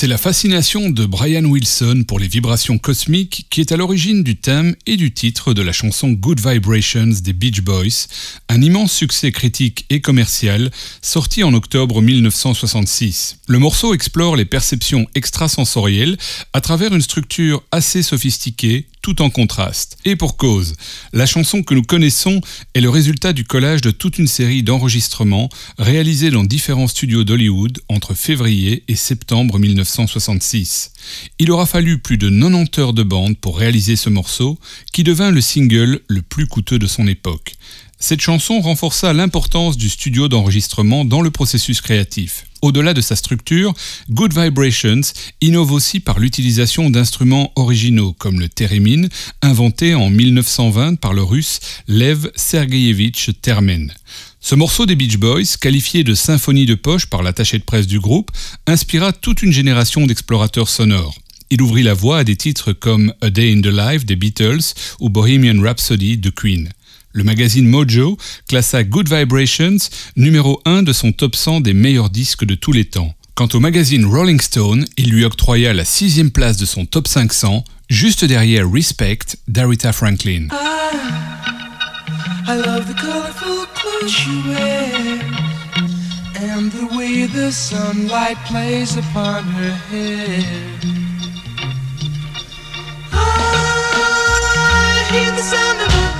C'est 0.04 0.10
la 0.10 0.18
fascination 0.18 0.90
de 0.90 1.06
Brian 1.06 1.46
Wilson 1.46 2.04
pour 2.06 2.18
les 2.18 2.28
vibrations 2.28 2.76
cosmiques 2.76 3.46
qui 3.48 3.62
est 3.62 3.72
à 3.72 3.78
l'origine 3.78 4.22
du 4.22 4.36
thème 4.36 4.76
et 4.84 4.98
du 4.98 5.14
titre 5.14 5.54
de 5.54 5.62
la 5.62 5.72
chanson 5.72 6.10
Good 6.10 6.46
Vibrations 6.46 7.22
des 7.22 7.32
Beach 7.32 7.62
Boys, 7.62 8.08
un 8.50 8.60
immense 8.60 8.92
succès 8.92 9.32
critique 9.32 9.86
et 9.88 10.02
commercial 10.02 10.70
sorti 11.00 11.42
en 11.42 11.54
octobre 11.54 12.02
1966. 12.02 13.38
Le 13.48 13.58
morceau 13.58 13.94
explore 13.94 14.36
les 14.36 14.44
perceptions 14.44 15.06
extrasensorielles 15.14 16.18
à 16.52 16.60
travers 16.60 16.94
une 16.94 17.00
structure 17.00 17.62
assez 17.72 18.02
sophistiquée 18.02 18.88
tout 19.04 19.20
en 19.20 19.28
contraste. 19.28 19.98
Et 20.06 20.16
pour 20.16 20.38
cause, 20.38 20.76
la 21.12 21.26
chanson 21.26 21.62
que 21.62 21.74
nous 21.74 21.82
connaissons 21.82 22.40
est 22.72 22.80
le 22.80 22.88
résultat 22.88 23.34
du 23.34 23.44
collage 23.44 23.82
de 23.82 23.90
toute 23.90 24.16
une 24.16 24.26
série 24.26 24.62
d'enregistrements 24.62 25.50
réalisés 25.78 26.30
dans 26.30 26.42
différents 26.42 26.86
studios 26.86 27.22
d'Hollywood 27.22 27.80
entre 27.90 28.14
février 28.14 28.82
et 28.88 28.96
septembre 28.96 29.58
1966. 29.58 30.92
Il 31.38 31.50
aura 31.50 31.66
fallu 31.66 31.98
plus 31.98 32.16
de 32.16 32.30
90 32.30 32.80
heures 32.80 32.94
de 32.94 33.02
bande 33.02 33.36
pour 33.36 33.58
réaliser 33.58 33.96
ce 33.96 34.08
morceau, 34.08 34.58
qui 34.94 35.04
devint 35.04 35.30
le 35.30 35.42
single 35.42 36.00
le 36.08 36.22
plus 36.22 36.46
coûteux 36.46 36.78
de 36.78 36.86
son 36.86 37.06
époque. 37.06 37.56
Cette 37.98 38.20
chanson 38.20 38.60
renforça 38.60 39.12
l'importance 39.12 39.76
du 39.76 39.88
studio 39.88 40.28
d'enregistrement 40.28 41.04
dans 41.04 41.22
le 41.22 41.30
processus 41.30 41.80
créatif. 41.80 42.44
Au-delà 42.60 42.94
de 42.94 43.00
sa 43.00 43.16
structure, 43.16 43.74
Good 44.10 44.32
Vibrations 44.38 45.02
innove 45.40 45.72
aussi 45.72 46.00
par 46.00 46.18
l'utilisation 46.18 46.90
d'instruments 46.90 47.52
originaux 47.56 48.12
comme 48.12 48.40
le 48.40 48.48
theremin, 48.48 49.08
inventé 49.42 49.94
en 49.94 50.10
1920 50.10 50.96
par 50.96 51.12
le 51.12 51.22
russe 51.22 51.60
Lev 51.88 52.30
Sergeyevich 52.36 53.30
Termen. 53.42 53.92
Ce 54.40 54.54
morceau 54.54 54.86
des 54.86 54.96
Beach 54.96 55.16
Boys, 55.16 55.56
qualifié 55.60 56.04
de 56.04 56.14
symphonie 56.14 56.66
de 56.66 56.74
poche 56.74 57.06
par 57.06 57.22
l'attaché 57.22 57.58
de 57.58 57.64
presse 57.64 57.86
du 57.86 58.00
groupe, 58.00 58.30
inspira 58.66 59.12
toute 59.12 59.42
une 59.42 59.52
génération 59.52 60.06
d'explorateurs 60.06 60.68
sonores. 60.68 61.14
Il 61.50 61.62
ouvrit 61.62 61.82
la 61.82 61.94
voie 61.94 62.18
à 62.18 62.24
des 62.24 62.36
titres 62.36 62.72
comme 62.72 63.14
A 63.20 63.30
Day 63.30 63.52
in 63.52 63.60
the 63.60 63.66
Life 63.66 64.04
des 64.04 64.16
Beatles 64.16 64.74
ou 65.00 65.08
Bohemian 65.08 65.62
Rhapsody 65.62 66.18
de 66.18 66.30
Queen. 66.30 66.70
Le 67.16 67.22
magazine 67.22 67.68
Mojo 67.68 68.18
classa 68.48 68.82
Good 68.82 69.08
Vibrations 69.08 69.76
numéro 70.16 70.60
1 70.64 70.82
de 70.82 70.92
son 70.92 71.12
top 71.12 71.36
100 71.36 71.60
des 71.60 71.72
meilleurs 71.72 72.10
disques 72.10 72.44
de 72.44 72.56
tous 72.56 72.72
les 72.72 72.86
temps. 72.86 73.14
Quant 73.36 73.46
au 73.54 73.60
magazine 73.60 74.04
Rolling 74.04 74.40
Stone, 74.40 74.84
il 74.96 75.10
lui 75.10 75.24
octroya 75.24 75.72
la 75.72 75.84
sixième 75.84 76.32
place 76.32 76.56
de 76.56 76.66
son 76.66 76.86
top 76.86 77.06
500, 77.06 77.62
juste 77.88 78.24
derrière 78.24 78.68
Respect 78.68 79.38
d'Arita 79.46 79.92
Franklin. 79.92 80.48
Of 82.48 82.94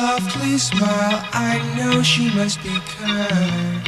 Softly 0.00 0.56
smile, 0.56 1.20
I 1.30 1.60
know 1.76 2.02
she 2.02 2.30
must 2.34 2.62
be 2.62 2.74
kind. 2.96 3.86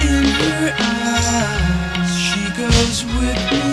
In 0.00 0.24
her 0.40 0.74
eyes, 0.80 2.18
she 2.18 2.42
goes 2.56 3.04
with 3.04 3.40
me 3.52 3.63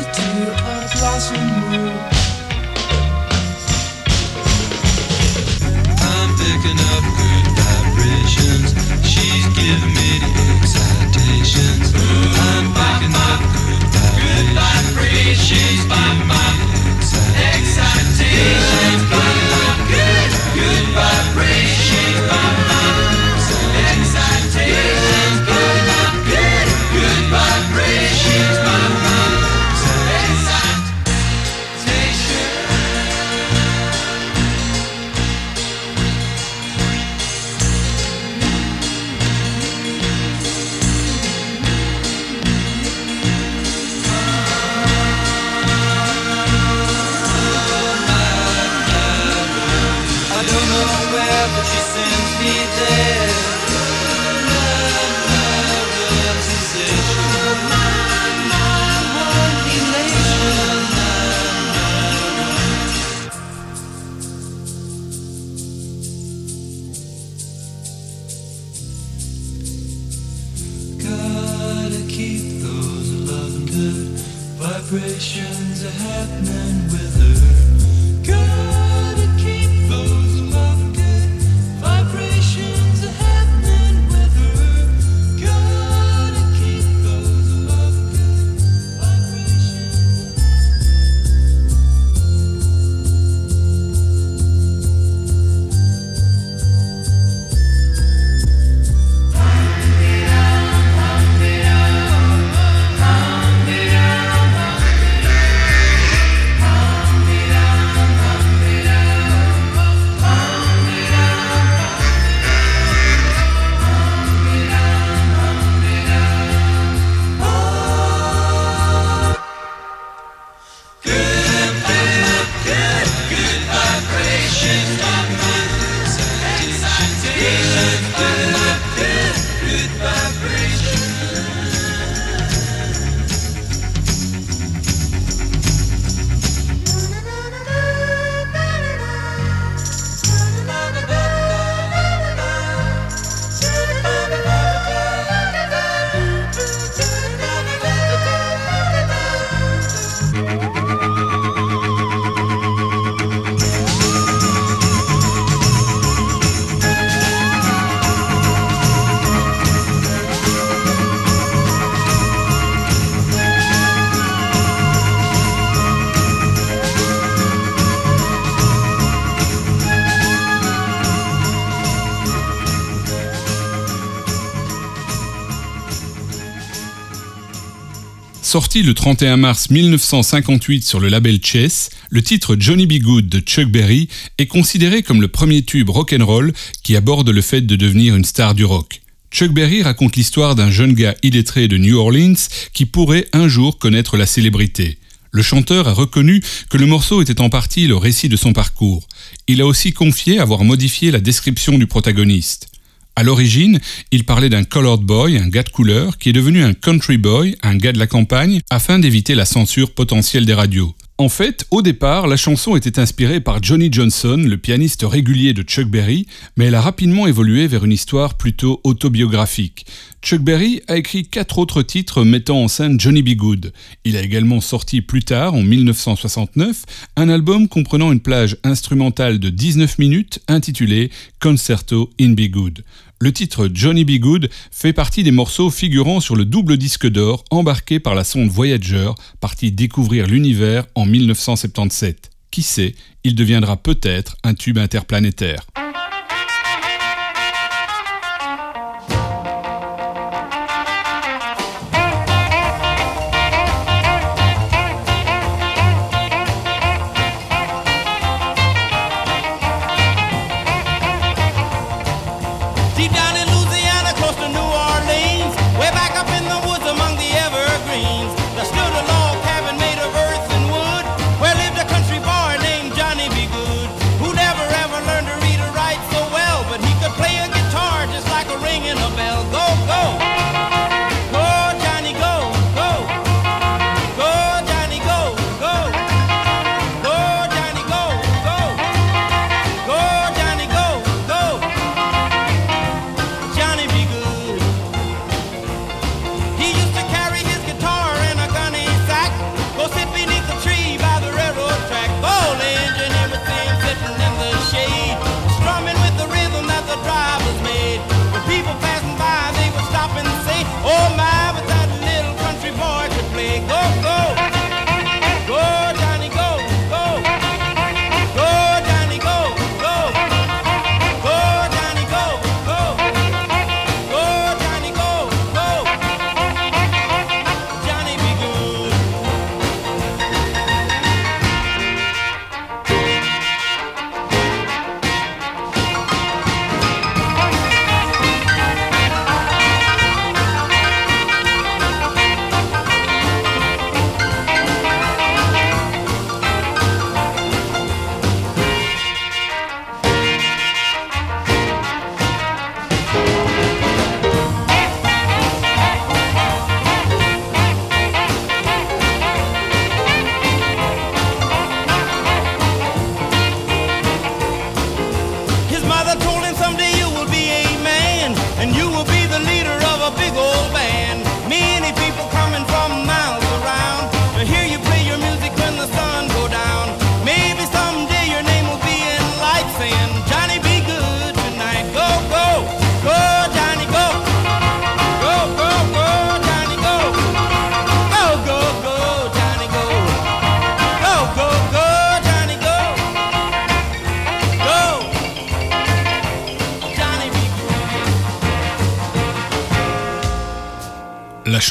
Sorti 178.51 178.83
le 178.83 178.93
31 178.93 179.37
mars 179.37 179.69
1958 179.69 180.83
sur 180.83 180.99
le 180.99 181.07
label 181.07 181.39
Chess, 181.41 181.89
le 182.09 182.21
titre 182.21 182.57
Johnny 182.59 182.85
B. 182.85 183.01
Good 183.01 183.29
de 183.29 183.39
Chuck 183.39 183.69
Berry 183.69 184.09
est 184.39 184.47
considéré 184.47 185.03
comme 185.03 185.21
le 185.21 185.29
premier 185.29 185.63
tube 185.63 185.89
rock'n'roll 185.89 186.51
qui 186.83 186.97
aborde 186.97 187.29
le 187.29 187.41
fait 187.41 187.61
de 187.61 187.77
devenir 187.77 188.13
une 188.13 188.25
star 188.25 188.53
du 188.53 188.65
rock. 188.65 189.03
Chuck 189.31 189.53
Berry 189.53 189.83
raconte 189.83 190.17
l'histoire 190.17 190.55
d'un 190.55 190.69
jeune 190.69 190.91
gars 190.91 191.15
illettré 191.23 191.69
de 191.69 191.77
New 191.77 191.97
Orleans 191.97 192.35
qui 192.73 192.85
pourrait 192.85 193.25
un 193.31 193.47
jour 193.47 193.79
connaître 193.79 194.17
la 194.17 194.25
célébrité. 194.25 194.97
Le 195.31 195.43
chanteur 195.43 195.87
a 195.87 195.93
reconnu 195.93 196.43
que 196.69 196.77
le 196.77 196.87
morceau 196.87 197.21
était 197.21 197.39
en 197.39 197.47
partie 197.47 197.87
le 197.87 197.95
récit 197.95 198.27
de 198.27 198.35
son 198.35 198.51
parcours. 198.51 199.07
Il 199.47 199.61
a 199.61 199.65
aussi 199.65 199.93
confié 199.93 200.39
avoir 200.39 200.65
modifié 200.65 201.09
la 201.09 201.21
description 201.21 201.77
du 201.77 201.87
protagoniste. 201.87 202.70
À 203.15 203.23
l'origine, 203.23 203.79
il 204.11 204.23
parlait 204.23 204.49
d'un 204.49 204.63
colored 204.63 205.01
boy, 205.01 205.37
un 205.37 205.49
gars 205.49 205.63
de 205.63 205.69
couleur, 205.69 206.17
qui 206.17 206.29
est 206.29 206.33
devenu 206.33 206.63
un 206.63 206.73
country 206.73 207.17
boy, 207.17 207.55
un 207.61 207.75
gars 207.75 207.91
de 207.91 207.99
la 207.99 208.07
campagne, 208.07 208.61
afin 208.69 208.99
d'éviter 208.99 209.35
la 209.35 209.45
censure 209.45 209.91
potentielle 209.91 210.45
des 210.45 210.53
radios. 210.53 210.95
En 211.21 211.29
fait, 211.29 211.67
au 211.69 211.83
départ, 211.83 212.25
la 212.25 212.35
chanson 212.35 212.75
était 212.75 212.97
inspirée 212.97 213.41
par 213.41 213.61
Johnny 213.61 213.89
Johnson, 213.91 214.43
le 214.43 214.57
pianiste 214.57 215.03
régulier 215.03 215.53
de 215.53 215.61
Chuck 215.61 215.85
Berry, 215.85 216.25
mais 216.57 216.65
elle 216.65 216.73
a 216.73 216.81
rapidement 216.81 217.27
évolué 217.27 217.67
vers 217.67 217.85
une 217.85 217.91
histoire 217.91 218.37
plutôt 218.37 218.81
autobiographique. 218.83 219.85
Chuck 220.23 220.41
Berry 220.41 220.81
a 220.87 220.97
écrit 220.97 221.27
quatre 221.27 221.59
autres 221.59 221.83
titres 221.83 222.23
mettant 222.23 222.63
en 222.63 222.67
scène 222.67 222.99
Johnny 222.99 223.21
B. 223.21 223.35
Good. 223.35 223.71
Il 224.03 224.17
a 224.17 224.23
également 224.23 224.61
sorti 224.61 225.01
plus 225.01 225.21
tard, 225.21 225.53
en 225.53 225.61
1969, 225.61 226.85
un 227.17 227.29
album 227.29 227.67
comprenant 227.67 228.11
une 228.11 228.19
plage 228.19 228.57
instrumentale 228.63 229.37
de 229.37 229.51
19 229.51 229.99
minutes 229.99 230.39
intitulé 230.47 231.11
Concerto 231.39 232.09
in 232.19 232.31
Be 232.31 232.49
Good. 232.49 232.83
Le 233.21 233.31
titre 233.31 233.69
Johnny 233.71 234.03
B. 234.03 234.17
Good 234.17 234.49
fait 234.71 234.93
partie 234.93 235.21
des 235.21 235.29
morceaux 235.29 235.69
figurant 235.69 236.21
sur 236.21 236.35
le 236.35 236.43
double 236.43 236.75
disque 236.77 237.07
d'or 237.07 237.43
embarqué 237.51 237.99
par 237.99 238.15
la 238.15 238.23
sonde 238.23 238.49
Voyager, 238.49 239.11
partie 239.39 239.71
découvrir 239.71 240.25
l'univers 240.25 240.87
en 240.95 241.05
1977. 241.05 242.31
Qui 242.49 242.63
sait, 242.63 242.95
il 243.23 243.35
deviendra 243.35 243.77
peut-être 243.77 244.37
un 244.43 244.55
tube 244.55 244.79
interplanétaire. 244.79 245.67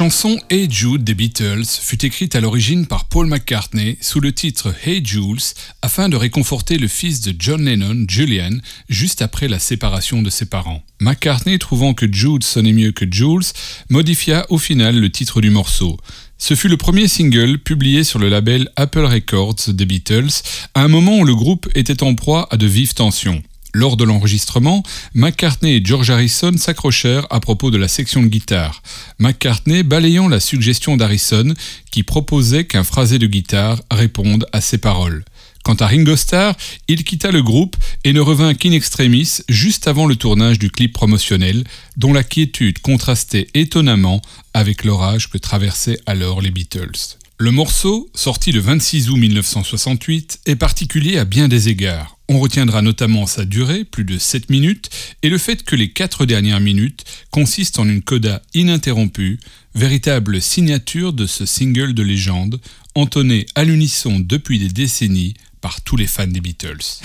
Chanson 0.00 0.38
Hey 0.48 0.66
Jude 0.70 1.04
des 1.04 1.12
Beatles 1.12 1.66
fut 1.66 2.06
écrite 2.06 2.34
à 2.34 2.40
l'origine 2.40 2.86
par 2.86 3.04
Paul 3.04 3.26
McCartney 3.26 3.98
sous 4.00 4.18
le 4.18 4.32
titre 4.32 4.74
Hey 4.86 5.04
Jules 5.04 5.52
afin 5.82 6.08
de 6.08 6.16
réconforter 6.16 6.78
le 6.78 6.88
fils 6.88 7.20
de 7.20 7.34
John 7.38 7.62
Lennon, 7.62 8.06
Julian, 8.08 8.60
juste 8.88 9.20
après 9.20 9.46
la 9.46 9.58
séparation 9.58 10.22
de 10.22 10.30
ses 10.30 10.46
parents. 10.46 10.82
McCartney, 11.02 11.58
trouvant 11.58 11.92
que 11.92 12.10
Jude 12.10 12.44
sonnait 12.44 12.72
mieux 12.72 12.92
que 12.92 13.04
Jules, 13.10 13.52
modifia 13.90 14.46
au 14.48 14.56
final 14.56 14.98
le 14.98 15.10
titre 15.10 15.42
du 15.42 15.50
morceau. 15.50 15.98
Ce 16.38 16.54
fut 16.54 16.68
le 16.68 16.78
premier 16.78 17.06
single 17.06 17.58
publié 17.58 18.02
sur 18.02 18.18
le 18.18 18.30
label 18.30 18.70
Apple 18.76 19.04
Records 19.04 19.68
des 19.68 19.84
Beatles, 19.84 20.30
à 20.72 20.80
un 20.80 20.88
moment 20.88 21.18
où 21.18 21.26
le 21.26 21.34
groupe 21.34 21.68
était 21.74 22.02
en 22.02 22.14
proie 22.14 22.48
à 22.50 22.56
de 22.56 22.66
vives 22.66 22.94
tensions. 22.94 23.42
Lors 23.72 23.96
de 23.96 24.04
l'enregistrement, 24.04 24.82
McCartney 25.14 25.76
et 25.76 25.82
George 25.84 26.10
Harrison 26.10 26.52
s'accrochèrent 26.56 27.26
à 27.30 27.40
propos 27.40 27.70
de 27.70 27.76
la 27.78 27.88
section 27.88 28.22
de 28.22 28.28
guitare. 28.28 28.82
McCartney 29.18 29.82
balayant 29.82 30.28
la 30.28 30.40
suggestion 30.40 30.96
d'Harrison 30.96 31.54
qui 31.90 32.02
proposait 32.02 32.64
qu'un 32.64 32.84
phrasé 32.84 33.18
de 33.18 33.26
guitare 33.26 33.80
réponde 33.90 34.46
à 34.52 34.60
ses 34.60 34.78
paroles. 34.78 35.24
Quant 35.62 35.74
à 35.74 35.86
Ringo 35.86 36.16
Starr, 36.16 36.54
il 36.88 37.04
quitta 37.04 37.30
le 37.30 37.42
groupe 37.42 37.76
et 38.04 38.12
ne 38.12 38.20
revint 38.20 38.54
qu'in 38.54 38.72
extremis 38.72 39.40
juste 39.48 39.86
avant 39.86 40.06
le 40.06 40.16
tournage 40.16 40.58
du 40.58 40.70
clip 40.70 40.92
promotionnel, 40.92 41.64
dont 41.96 42.12
la 42.12 42.24
quiétude 42.24 42.78
contrastait 42.78 43.48
étonnamment 43.54 44.22
avec 44.54 44.84
l'orage 44.84 45.28
que 45.28 45.38
traversaient 45.38 46.00
alors 46.06 46.40
les 46.40 46.50
Beatles. 46.50 47.18
Le 47.38 47.50
morceau, 47.50 48.10
sorti 48.14 48.52
le 48.52 48.60
26 48.60 49.10
août 49.10 49.16
1968, 49.16 50.40
est 50.46 50.56
particulier 50.56 51.18
à 51.18 51.24
bien 51.24 51.48
des 51.48 51.68
égards. 51.68 52.18
On 52.32 52.38
retiendra 52.38 52.80
notamment 52.80 53.26
sa 53.26 53.44
durée, 53.44 53.82
plus 53.82 54.04
de 54.04 54.16
7 54.16 54.50
minutes, 54.50 54.88
et 55.22 55.28
le 55.28 55.36
fait 55.36 55.64
que 55.64 55.74
les 55.74 55.90
4 55.90 56.26
dernières 56.26 56.60
minutes 56.60 57.04
consistent 57.32 57.80
en 57.80 57.88
une 57.88 58.02
coda 58.02 58.40
ininterrompue, 58.54 59.40
véritable 59.74 60.40
signature 60.40 61.12
de 61.12 61.26
ce 61.26 61.44
single 61.44 61.92
de 61.92 62.04
légende, 62.04 62.60
entonné 62.94 63.46
à 63.56 63.64
l'unisson 63.64 64.20
depuis 64.20 64.60
des 64.60 64.68
décennies 64.68 65.34
par 65.60 65.80
tous 65.80 65.96
les 65.96 66.06
fans 66.06 66.28
des 66.28 66.40
Beatles. 66.40 67.00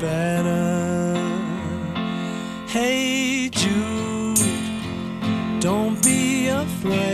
Better. 0.00 1.14
Hey 2.66 3.50
Jude, 3.50 4.38
don't 5.60 6.02
be 6.02 6.48
afraid. 6.48 7.09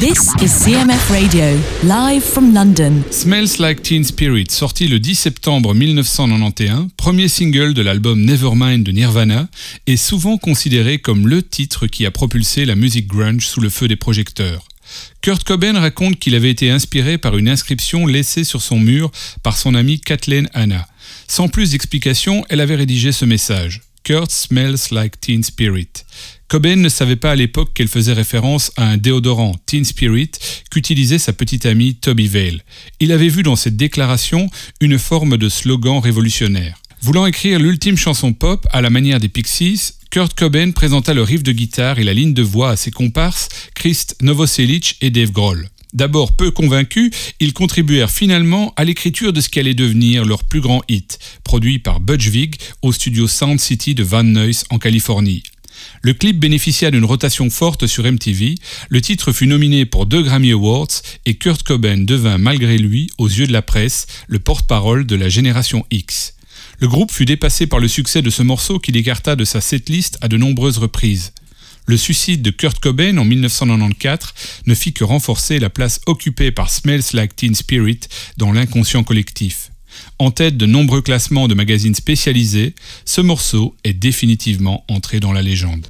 This 0.00 0.32
is 0.42 0.64
CMF 0.64 1.10
Radio, 1.10 1.44
live 1.84 2.24
from 2.24 2.54
London. 2.54 3.02
Smells 3.10 3.58
Like 3.58 3.82
Teen 3.82 4.02
Spirit, 4.02 4.50
sorti 4.50 4.88
le 4.88 4.98
10 4.98 5.14
septembre 5.14 5.74
1991, 5.74 6.88
premier 6.96 7.28
single 7.28 7.74
de 7.74 7.82
l'album 7.82 8.24
Nevermind 8.24 8.82
de 8.82 8.92
Nirvana, 8.92 9.46
est 9.86 9.98
souvent 9.98 10.38
considéré 10.38 11.00
comme 11.00 11.28
le 11.28 11.42
titre 11.42 11.86
qui 11.86 12.06
a 12.06 12.10
propulsé 12.10 12.64
la 12.64 12.76
musique 12.76 13.08
grunge 13.08 13.44
sous 13.44 13.60
le 13.60 13.68
feu 13.68 13.88
des 13.88 13.96
projecteurs. 13.96 14.66
Kurt 15.20 15.44
Cobain 15.44 15.78
raconte 15.78 16.18
qu'il 16.18 16.34
avait 16.34 16.48
été 16.48 16.70
inspiré 16.70 17.18
par 17.18 17.36
une 17.36 17.50
inscription 17.50 18.06
laissée 18.06 18.44
sur 18.44 18.62
son 18.62 18.78
mur 18.78 19.12
par 19.42 19.58
son 19.58 19.74
amie 19.74 20.00
Kathleen 20.00 20.48
Hanna. 20.54 20.88
Sans 21.28 21.48
plus 21.48 21.72
d'explications, 21.72 22.42
elle 22.48 22.62
avait 22.62 22.76
rédigé 22.76 23.12
ce 23.12 23.26
message. 23.26 23.82
Kurt 24.02 24.30
smells 24.30 24.92
like 24.92 25.20
Teen 25.20 25.42
Spirit. 25.42 25.90
Cobain 26.50 26.74
ne 26.74 26.88
savait 26.88 27.14
pas 27.14 27.30
à 27.30 27.36
l'époque 27.36 27.70
qu'elle 27.74 27.86
faisait 27.86 28.12
référence 28.12 28.72
à 28.76 28.84
un 28.84 28.96
déodorant 28.96 29.54
Teen 29.66 29.84
Spirit 29.84 30.32
qu'utilisait 30.68 31.20
sa 31.20 31.32
petite 31.32 31.64
amie 31.64 31.94
Toby 31.94 32.26
Vale. 32.26 32.64
Il 32.98 33.12
avait 33.12 33.28
vu 33.28 33.44
dans 33.44 33.54
cette 33.54 33.76
déclaration 33.76 34.50
une 34.80 34.98
forme 34.98 35.36
de 35.36 35.48
slogan 35.48 36.00
révolutionnaire. 36.00 36.76
Voulant 37.02 37.26
écrire 37.26 37.60
l'ultime 37.60 37.96
chanson 37.96 38.32
pop 38.32 38.66
à 38.72 38.80
la 38.80 38.90
manière 38.90 39.20
des 39.20 39.28
Pixies, 39.28 39.92
Kurt 40.10 40.34
Cobain 40.36 40.72
présenta 40.72 41.14
le 41.14 41.22
riff 41.22 41.44
de 41.44 41.52
guitare 41.52 42.00
et 42.00 42.04
la 42.04 42.14
ligne 42.14 42.34
de 42.34 42.42
voix 42.42 42.70
à 42.70 42.76
ses 42.76 42.90
comparses 42.90 43.48
Christ 43.76 44.16
Novoselic 44.20 44.96
et 45.02 45.10
Dave 45.10 45.30
Grohl. 45.30 45.68
D'abord 45.92 46.34
peu 46.34 46.50
convaincus, 46.50 47.12
ils 47.38 47.52
contribuèrent 47.52 48.10
finalement 48.10 48.72
à 48.76 48.84
l'écriture 48.84 49.32
de 49.32 49.40
ce 49.40 49.48
qui 49.48 49.60
allait 49.60 49.74
devenir 49.74 50.24
leur 50.24 50.42
plus 50.42 50.60
grand 50.60 50.82
hit, 50.88 51.20
produit 51.44 51.78
par 51.78 52.00
Butch 52.00 52.26
Vig 52.26 52.56
au 52.82 52.92
studio 52.92 53.28
Sound 53.28 53.60
City 53.60 53.94
de 53.94 54.02
Van 54.02 54.24
Nuys 54.24 54.64
en 54.70 54.80
Californie. 54.80 55.44
Le 56.02 56.14
clip 56.14 56.38
bénéficia 56.38 56.90
d'une 56.90 57.04
rotation 57.04 57.50
forte 57.50 57.86
sur 57.86 58.04
MTV, 58.04 58.54
le 58.88 59.00
titre 59.00 59.32
fut 59.32 59.46
nominé 59.46 59.84
pour 59.84 60.06
deux 60.06 60.22
Grammy 60.22 60.52
Awards 60.52 61.02
et 61.26 61.34
Kurt 61.34 61.62
Cobain 61.62 61.98
devint 61.98 62.38
malgré 62.38 62.78
lui, 62.78 63.10
aux 63.18 63.28
yeux 63.28 63.46
de 63.46 63.52
la 63.52 63.62
presse, 63.62 64.06
le 64.26 64.38
porte-parole 64.38 65.06
de 65.06 65.16
la 65.16 65.28
génération 65.28 65.84
X. 65.90 66.34
Le 66.78 66.88
groupe 66.88 67.12
fut 67.12 67.26
dépassé 67.26 67.66
par 67.66 67.78
le 67.78 67.88
succès 67.88 68.22
de 68.22 68.30
ce 68.30 68.42
morceau 68.42 68.78
qui 68.78 68.92
l'écarta 68.92 69.36
de 69.36 69.44
sa 69.44 69.60
setlist 69.60 70.16
à 70.22 70.28
de 70.28 70.38
nombreuses 70.38 70.78
reprises. 70.78 71.32
Le 71.86 71.96
suicide 71.96 72.42
de 72.42 72.50
Kurt 72.50 72.78
Cobain 72.78 73.18
en 73.18 73.24
1994 73.24 74.32
ne 74.66 74.74
fit 74.74 74.92
que 74.92 75.04
renforcer 75.04 75.58
la 75.58 75.70
place 75.70 76.00
occupée 76.06 76.52
par 76.52 76.70
Smells 76.70 77.02
Like 77.12 77.36
Teen 77.36 77.54
Spirit 77.54 78.00
dans 78.36 78.52
l'inconscient 78.52 79.02
collectif. 79.02 79.69
En 80.20 80.30
tête 80.30 80.58
de 80.58 80.66
nombreux 80.66 81.00
classements 81.00 81.48
de 81.48 81.54
magazines 81.54 81.94
spécialisés, 81.94 82.74
ce 83.06 83.22
morceau 83.22 83.74
est 83.84 83.94
définitivement 83.94 84.84
entré 84.86 85.18
dans 85.18 85.32
la 85.32 85.40
légende. 85.40 85.86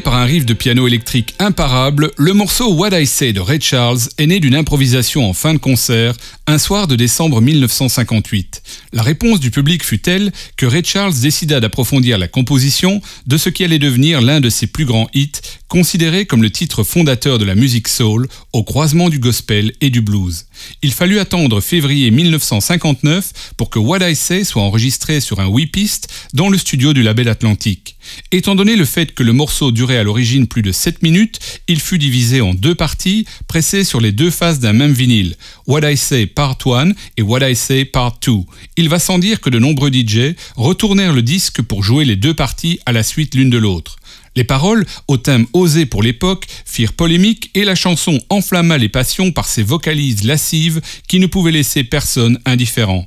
par 0.00 0.15
un 0.16 0.24
riff 0.24 0.46
de 0.46 0.54
piano 0.54 0.86
électrique 0.86 1.34
imparable, 1.38 2.10
le 2.16 2.32
morceau 2.32 2.72
What 2.72 2.98
I 2.98 3.06
Say 3.06 3.34
de 3.34 3.40
Ray 3.40 3.60
Charles 3.60 3.98
est 4.16 4.26
né 4.26 4.40
d'une 4.40 4.54
improvisation 4.54 5.28
en 5.28 5.34
fin 5.34 5.52
de 5.52 5.58
concert 5.58 6.14
un 6.46 6.58
soir 6.58 6.86
de 6.86 6.96
décembre 6.96 7.42
1958. 7.42 8.62
La 8.94 9.02
réponse 9.02 9.40
du 9.40 9.50
public 9.50 9.84
fut 9.84 9.98
telle 9.98 10.32
que 10.56 10.64
Ray 10.64 10.84
Charles 10.84 11.20
décida 11.20 11.60
d'approfondir 11.60 12.16
la 12.16 12.28
composition 12.28 13.02
de 13.26 13.36
ce 13.36 13.50
qui 13.50 13.62
allait 13.62 13.78
devenir 13.78 14.22
l'un 14.22 14.40
de 14.40 14.48
ses 14.48 14.66
plus 14.66 14.86
grands 14.86 15.08
hits, 15.12 15.32
considéré 15.68 16.24
comme 16.24 16.42
le 16.42 16.50
titre 16.50 16.82
fondateur 16.82 17.38
de 17.38 17.44
la 17.44 17.54
musique 17.54 17.88
soul, 17.88 18.28
au 18.54 18.62
croisement 18.62 19.10
du 19.10 19.18
gospel 19.18 19.72
et 19.82 19.90
du 19.90 20.00
blues. 20.00 20.46
Il 20.80 20.92
fallut 20.92 21.18
attendre 21.18 21.60
février 21.60 22.10
1959 22.10 23.52
pour 23.58 23.68
que 23.68 23.78
What 23.78 24.08
I 24.08 24.16
Say 24.16 24.44
soit 24.44 24.62
enregistré 24.62 25.20
sur 25.20 25.40
un 25.40 25.48
8 25.48 25.66
pistes 25.66 26.08
dans 26.32 26.48
le 26.48 26.56
studio 26.56 26.94
du 26.94 27.02
label 27.02 27.28
Atlantique. 27.28 27.96
Étant 28.30 28.54
donné 28.54 28.76
le 28.76 28.84
fait 28.84 29.12
que 29.12 29.24
le 29.24 29.32
morceau 29.32 29.72
durait 29.72 29.98
à 29.98 30.04
l'origine 30.06 30.46
plus 30.46 30.62
de 30.62 30.72
7 30.72 31.02
minutes, 31.02 31.40
il 31.66 31.80
fut 31.80 31.98
divisé 31.98 32.40
en 32.40 32.54
deux 32.54 32.74
parties, 32.76 33.26
pressées 33.48 33.82
sur 33.82 34.00
les 34.00 34.12
deux 34.12 34.30
faces 34.30 34.60
d'un 34.60 34.72
même 34.72 34.92
vinyle, 34.92 35.34
What 35.66 35.90
I 35.90 35.96
Say 35.96 36.26
Part 36.26 36.58
1 36.64 36.92
et 37.16 37.22
What 37.22 37.48
I 37.48 37.56
Say 37.56 37.84
Part 37.84 38.18
2. 38.24 38.32
Il 38.76 38.88
va 38.88 39.00
sans 39.00 39.18
dire 39.18 39.40
que 39.40 39.50
de 39.50 39.58
nombreux 39.58 39.90
DJ 39.92 40.36
retournèrent 40.54 41.12
le 41.12 41.22
disque 41.22 41.60
pour 41.60 41.82
jouer 41.82 42.04
les 42.04 42.14
deux 42.14 42.34
parties 42.34 42.78
à 42.86 42.92
la 42.92 43.02
suite 43.02 43.34
l'une 43.34 43.50
de 43.50 43.58
l'autre. 43.58 43.96
Les 44.36 44.44
paroles, 44.44 44.86
au 45.08 45.16
thème 45.16 45.46
osé 45.52 45.86
pour 45.86 46.02
l'époque, 46.02 46.46
firent 46.64 46.92
polémique 46.92 47.50
et 47.54 47.64
la 47.64 47.74
chanson 47.74 48.20
enflamma 48.28 48.78
les 48.78 48.88
passions 48.88 49.32
par 49.32 49.48
ses 49.48 49.64
vocalises 49.64 50.24
lascives 50.24 50.80
qui 51.08 51.18
ne 51.18 51.26
pouvaient 51.26 51.50
laisser 51.50 51.82
personne 51.82 52.38
indifférent. 52.44 53.06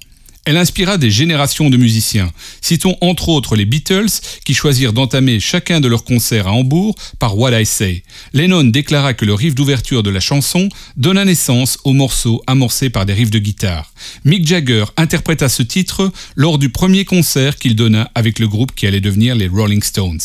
Elle 0.49 0.57
inspira 0.57 0.97
des 0.97 1.11
générations 1.11 1.69
de 1.69 1.77
musiciens. 1.77 2.31
Citons 2.59 2.97
entre 3.01 3.29
autres 3.29 3.55
les 3.55 3.67
Beatles 3.67 4.09
qui 4.43 4.55
choisirent 4.55 4.93
d'entamer 4.93 5.39
chacun 5.39 5.79
de 5.79 5.87
leurs 5.87 6.03
concerts 6.03 6.47
à 6.47 6.53
Hambourg 6.53 6.95
par 7.19 7.37
What 7.37 7.61
I 7.61 7.67
Say. 7.67 8.01
Lennon 8.33 8.63
déclara 8.63 9.13
que 9.13 9.25
le 9.25 9.35
riff 9.35 9.53
d'ouverture 9.53 10.01
de 10.01 10.09
la 10.09 10.19
chanson 10.19 10.67
donna 10.97 11.23
naissance 11.23 11.77
au 11.83 11.93
morceau 11.93 12.41
amorcé 12.47 12.89
par 12.89 13.05
des 13.05 13.13
riffs 13.13 13.29
de 13.29 13.37
guitare. 13.37 13.93
Mick 14.25 14.47
Jagger 14.47 14.85
interpréta 14.97 15.49
ce 15.49 15.61
titre 15.61 16.11
lors 16.35 16.57
du 16.57 16.69
premier 16.69 17.05
concert 17.05 17.55
qu'il 17.55 17.75
donna 17.75 18.09
avec 18.15 18.39
le 18.39 18.47
groupe 18.47 18.73
qui 18.73 18.87
allait 18.87 19.01
devenir 19.01 19.35
les 19.35 19.47
Rolling 19.47 19.83
Stones. 19.83 20.17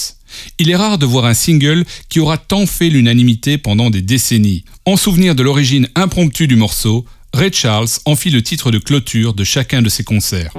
Il 0.58 0.70
est 0.70 0.76
rare 0.76 0.96
de 0.96 1.04
voir 1.04 1.26
un 1.26 1.34
single 1.34 1.84
qui 2.08 2.18
aura 2.18 2.38
tant 2.38 2.64
fait 2.64 2.88
l'unanimité 2.88 3.58
pendant 3.58 3.90
des 3.90 4.00
décennies. 4.00 4.64
En 4.86 4.96
souvenir 4.96 5.34
de 5.34 5.42
l'origine 5.42 5.86
impromptue 5.94 6.48
du 6.48 6.56
morceau, 6.56 7.04
Ray 7.34 7.52
Charles 7.52 7.88
en 8.04 8.14
fit 8.14 8.30
le 8.30 8.42
titre 8.42 8.70
de 8.70 8.78
clôture 8.78 9.34
de 9.34 9.42
chacun 9.42 9.82
de 9.82 9.88
ses 9.88 10.04
concerts. 10.04 10.52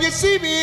You 0.00 0.12
see 0.12 0.38
me 0.38 0.57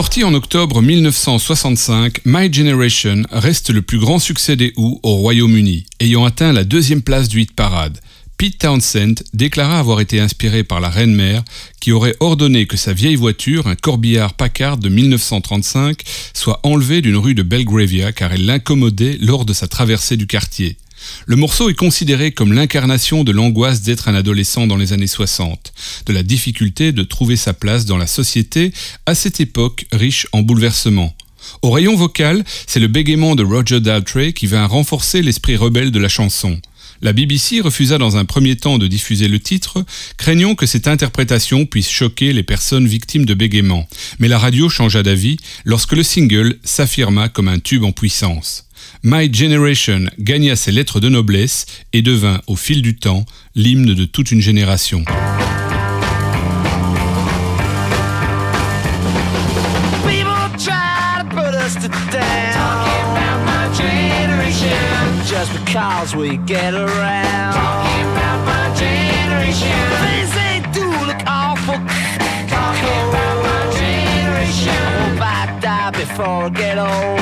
Sorti 0.00 0.24
en 0.24 0.32
octobre 0.32 0.80
1965, 0.80 2.22
My 2.24 2.50
Generation 2.50 3.24
reste 3.30 3.68
le 3.68 3.82
plus 3.82 3.98
grand 3.98 4.18
succès 4.18 4.56
des 4.56 4.72
Who 4.78 4.98
au 5.02 5.16
Royaume-Uni, 5.16 5.84
ayant 6.00 6.24
atteint 6.24 6.54
la 6.54 6.64
deuxième 6.64 7.02
place 7.02 7.28
du 7.28 7.42
hit 7.42 7.52
parade. 7.52 7.98
Pete 8.38 8.56
Townsend 8.56 9.16
déclara 9.34 9.78
avoir 9.78 10.00
été 10.00 10.18
inspiré 10.18 10.64
par 10.64 10.80
la 10.80 10.88
reine-mère 10.88 11.42
qui 11.82 11.92
aurait 11.92 12.16
ordonné 12.20 12.64
que 12.64 12.78
sa 12.78 12.94
vieille 12.94 13.14
voiture, 13.14 13.66
un 13.66 13.74
corbillard 13.74 14.32
Packard 14.32 14.78
de 14.78 14.88
1935, 14.88 16.00
soit 16.32 16.60
enlevée 16.62 17.02
d'une 17.02 17.18
rue 17.18 17.34
de 17.34 17.42
Belgravia 17.42 18.12
car 18.12 18.32
elle 18.32 18.46
l'incommodait 18.46 19.18
lors 19.20 19.44
de 19.44 19.52
sa 19.52 19.68
traversée 19.68 20.16
du 20.16 20.26
quartier. 20.26 20.78
Le 21.26 21.36
morceau 21.36 21.70
est 21.70 21.74
considéré 21.74 22.32
comme 22.32 22.52
l'incarnation 22.52 23.24
de 23.24 23.32
l'angoisse 23.32 23.82
d'être 23.82 24.08
un 24.08 24.14
adolescent 24.14 24.66
dans 24.66 24.76
les 24.76 24.92
années 24.92 25.06
60, 25.06 25.72
de 26.06 26.12
la 26.12 26.22
difficulté 26.22 26.92
de 26.92 27.02
trouver 27.02 27.36
sa 27.36 27.52
place 27.52 27.84
dans 27.84 27.98
la 27.98 28.06
société 28.06 28.72
à 29.06 29.14
cette 29.14 29.40
époque 29.40 29.86
riche 29.92 30.26
en 30.32 30.42
bouleversements. 30.42 31.14
Au 31.62 31.70
rayon 31.70 31.96
vocal, 31.96 32.44
c'est 32.66 32.80
le 32.80 32.88
bégaiement 32.88 33.34
de 33.34 33.44
Roger 33.44 33.80
Daltrey 33.80 34.32
qui 34.32 34.46
vint 34.46 34.66
renforcer 34.66 35.22
l'esprit 35.22 35.56
rebelle 35.56 35.90
de 35.90 35.98
la 35.98 36.08
chanson. 36.08 36.60
La 37.02 37.14
BBC 37.14 37.60
refusa 37.60 37.96
dans 37.96 38.18
un 38.18 38.26
premier 38.26 38.56
temps 38.56 38.76
de 38.76 38.86
diffuser 38.86 39.28
le 39.28 39.40
titre, 39.40 39.84
craignant 40.18 40.54
que 40.54 40.66
cette 40.66 40.86
interprétation 40.86 41.64
puisse 41.64 41.88
choquer 41.88 42.34
les 42.34 42.42
personnes 42.42 42.86
victimes 42.86 43.24
de 43.24 43.32
bégaiement. 43.32 43.88
Mais 44.18 44.28
la 44.28 44.38
radio 44.38 44.68
changea 44.68 45.02
d'avis 45.02 45.38
lorsque 45.64 45.92
le 45.92 46.02
single 46.02 46.58
s'affirma 46.62 47.30
comme 47.30 47.48
un 47.48 47.58
tube 47.58 47.84
en 47.84 47.92
puissance. 47.92 48.66
My 49.02 49.32
Generation 49.32 50.10
gagna 50.18 50.56
ses 50.56 50.72
lettres 50.72 51.00
de 51.00 51.08
noblesse 51.08 51.64
et 51.94 52.02
devint, 52.02 52.42
au 52.46 52.54
fil 52.54 52.82
du 52.82 52.96
temps, 52.96 53.24
l'hymne 53.54 53.94
de 53.94 54.04
toute 54.04 54.30
une 54.30 54.42
génération. 54.42 55.02
Just 65.26 65.52
because 65.64 66.14
we 66.14 66.36
get 66.44 66.74
around. 66.74 67.54
Talking 67.54 68.04
about 68.12 68.44
my 68.44 68.74
generation. 68.74 69.70
Things 70.02 70.30
they 70.34 70.60
do 70.72 70.84
look 71.06 71.22
awful. 71.26 71.78
Talking 72.48 73.08
about 73.08 73.42
my 73.44 73.70
generation. 73.72 74.74
Hope 74.98 75.22
I 75.22 75.58
die 75.60 75.90
before 75.92 76.44
I 76.44 76.48
get 76.50 76.78
old. 76.78 77.19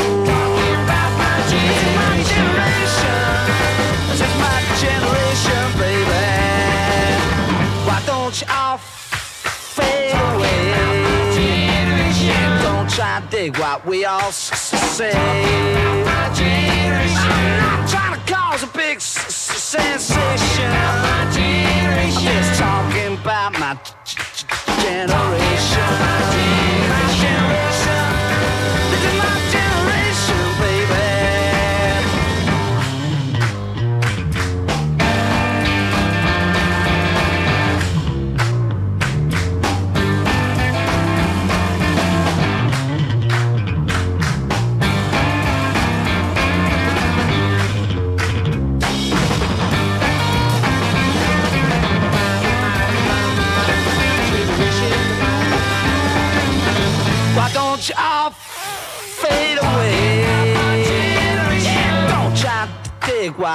Try 12.98 13.22
dig 13.30 13.56
what 13.58 13.86
we 13.86 14.04
all 14.04 14.20
s- 14.22 14.50
s- 14.50 14.96
say. 14.96 15.12
I'm 15.14 16.04
not 16.04 17.88
trying 17.88 18.14
to 18.18 18.32
cause 18.34 18.64
a 18.64 18.66
big 18.76 18.96
s- 18.96 19.16
s- 19.18 19.62
sensation. 19.62 20.72
I'm 20.72 21.30
just 22.26 22.58
talking 22.60 23.12
about 23.22 23.52
my 23.60 23.78
generation. 24.82 25.86
My 26.00 26.18
generation. 26.32 26.67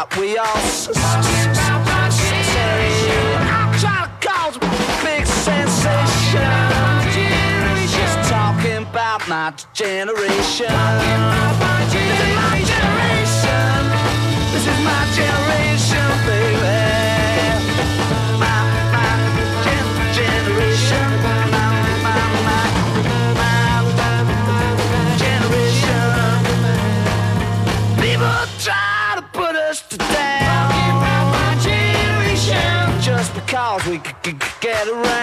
Dig 0.09 0.17
what 0.17 0.17
we 0.17 0.37
all 0.37 0.45
s- 0.57 0.87
s- 0.89 0.95
s- 0.95 2.15
say. 2.53 3.15
I'm 3.51 3.79
trying 3.79 4.09
to 4.09 4.27
cause 4.27 4.55
a 4.57 4.59
big 5.03 5.25
sensation. 5.25 6.41
Just 7.87 8.29
talking 8.29 8.83
about 8.83 9.27
my 9.27 9.53
generation. 9.73 10.67
This 10.67 10.71
is 10.71 11.59
my 11.59 11.87
generation. 11.91 12.12
Because 34.23 34.33
we 34.33 34.39
c- 34.39 34.39
c- 34.39 34.57
get 34.61 34.87
around. 34.87 35.22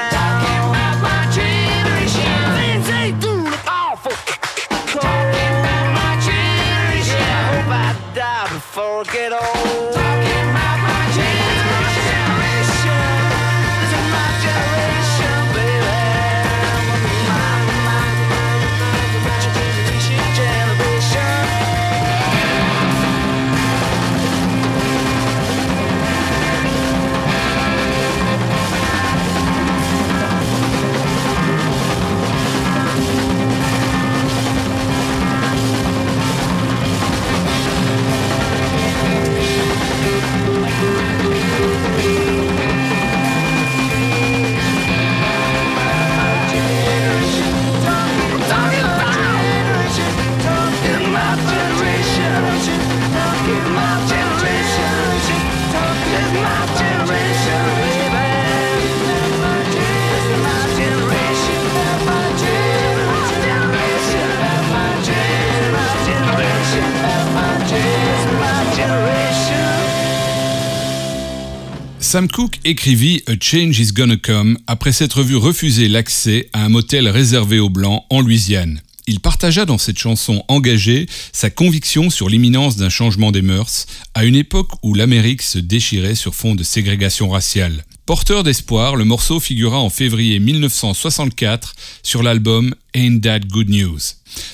Sam 72.10 72.28
Cooke 72.28 72.58
écrivit 72.64 73.22
A 73.28 73.34
Change 73.40 73.78
is 73.78 73.92
Gonna 73.92 74.16
Come 74.16 74.58
après 74.66 74.90
s'être 74.90 75.22
vu 75.22 75.36
refuser 75.36 75.86
l'accès 75.86 76.48
à 76.52 76.64
un 76.64 76.68
motel 76.68 77.06
réservé 77.06 77.60
aux 77.60 77.70
Blancs 77.70 78.02
en 78.10 78.20
Louisiane. 78.20 78.80
Il 79.06 79.20
partagea 79.20 79.64
dans 79.64 79.78
cette 79.78 80.00
chanson 80.00 80.44
engagée 80.48 81.06
sa 81.32 81.50
conviction 81.50 82.10
sur 82.10 82.28
l'imminence 82.28 82.74
d'un 82.74 82.88
changement 82.88 83.30
des 83.30 83.42
mœurs 83.42 83.86
à 84.14 84.24
une 84.24 84.34
époque 84.34 84.72
où 84.82 84.92
l'Amérique 84.92 85.42
se 85.42 85.60
déchirait 85.60 86.16
sur 86.16 86.34
fond 86.34 86.56
de 86.56 86.64
ségrégation 86.64 87.28
raciale. 87.28 87.84
Porteur 88.06 88.42
d'espoir, 88.42 88.96
le 88.96 89.04
morceau 89.04 89.38
figura 89.38 89.78
en 89.78 89.90
février 89.90 90.40
1964 90.40 91.74
sur 92.02 92.22
l'album 92.22 92.74
Ain't 92.94 93.20
That 93.20 93.40
Good 93.40 93.68
News. 93.68 94.00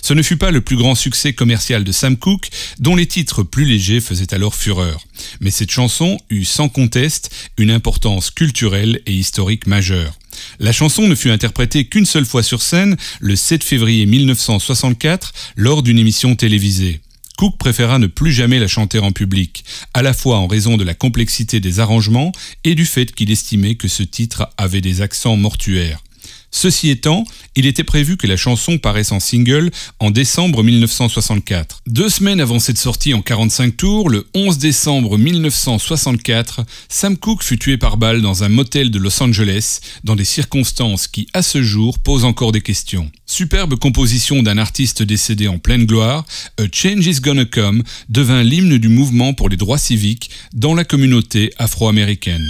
Ce 0.02 0.12
ne 0.14 0.22
fut 0.22 0.36
pas 0.36 0.50
le 0.50 0.60
plus 0.60 0.76
grand 0.76 0.94
succès 0.94 1.32
commercial 1.32 1.84
de 1.84 1.92
Sam 1.92 2.16
Cooke, 2.16 2.48
dont 2.78 2.96
les 2.96 3.06
titres 3.06 3.42
plus 3.42 3.64
légers 3.64 4.00
faisaient 4.00 4.34
alors 4.34 4.54
fureur. 4.54 5.00
Mais 5.40 5.50
cette 5.50 5.70
chanson 5.70 6.18
eut 6.30 6.44
sans 6.44 6.68
conteste 6.68 7.30
une 7.56 7.70
importance 7.70 8.30
culturelle 8.30 9.00
et 9.06 9.12
historique 9.12 9.66
majeure. 9.66 10.18
La 10.58 10.72
chanson 10.72 11.08
ne 11.08 11.14
fut 11.14 11.30
interprétée 11.30 11.86
qu'une 11.86 12.06
seule 12.06 12.26
fois 12.26 12.42
sur 12.42 12.60
scène, 12.60 12.96
le 13.20 13.36
7 13.36 13.64
février 13.64 14.04
1964, 14.06 15.32
lors 15.56 15.82
d'une 15.82 15.98
émission 15.98 16.36
télévisée. 16.36 17.00
Cook 17.36 17.58
préféra 17.58 17.98
ne 17.98 18.06
plus 18.06 18.32
jamais 18.32 18.58
la 18.58 18.66
chanter 18.66 18.98
en 18.98 19.12
public, 19.12 19.64
à 19.92 20.02
la 20.02 20.14
fois 20.14 20.38
en 20.38 20.46
raison 20.46 20.76
de 20.76 20.84
la 20.84 20.94
complexité 20.94 21.60
des 21.60 21.80
arrangements 21.80 22.32
et 22.64 22.74
du 22.74 22.86
fait 22.86 23.14
qu'il 23.14 23.30
estimait 23.30 23.74
que 23.74 23.88
ce 23.88 24.02
titre 24.02 24.48
avait 24.56 24.80
des 24.80 25.02
accents 25.02 25.36
mortuaires. 25.36 26.02
Ceci 26.50 26.90
étant, 26.90 27.24
il 27.54 27.66
était 27.66 27.84
prévu 27.84 28.16
que 28.16 28.26
la 28.26 28.36
chanson 28.36 28.78
paraisse 28.78 29.12
en 29.12 29.20
single 29.20 29.70
en 29.98 30.10
décembre 30.10 30.62
1964. 30.62 31.82
Deux 31.86 32.08
semaines 32.08 32.40
avant 32.40 32.58
cette 32.58 32.78
sortie 32.78 33.14
en 33.14 33.22
45 33.22 33.76
tours, 33.76 34.08
le 34.08 34.26
11 34.34 34.58
décembre 34.58 35.18
1964, 35.18 36.62
Sam 36.88 37.16
Cooke 37.16 37.42
fut 37.42 37.58
tué 37.58 37.76
par 37.76 37.96
balle 37.96 38.22
dans 38.22 38.44
un 38.44 38.48
motel 38.48 38.90
de 38.90 38.98
Los 38.98 39.22
Angeles, 39.22 39.80
dans 40.04 40.16
des 40.16 40.24
circonstances 40.24 41.08
qui, 41.08 41.28
à 41.32 41.42
ce 41.42 41.62
jour, 41.62 41.98
posent 41.98 42.24
encore 42.24 42.52
des 42.52 42.62
questions. 42.62 43.10
Superbe 43.26 43.76
composition 43.76 44.42
d'un 44.42 44.58
artiste 44.58 45.02
décédé 45.02 45.48
en 45.48 45.58
pleine 45.58 45.84
gloire, 45.84 46.24
A 46.58 46.64
Change 46.72 47.06
is 47.06 47.20
Gonna 47.20 47.44
Come 47.44 47.82
devint 48.08 48.42
l'hymne 48.42 48.78
du 48.78 48.88
mouvement 48.88 49.34
pour 49.34 49.48
les 49.48 49.56
droits 49.56 49.78
civiques 49.78 50.30
dans 50.52 50.74
la 50.74 50.84
communauté 50.84 51.52
afro-américaine. 51.58 52.46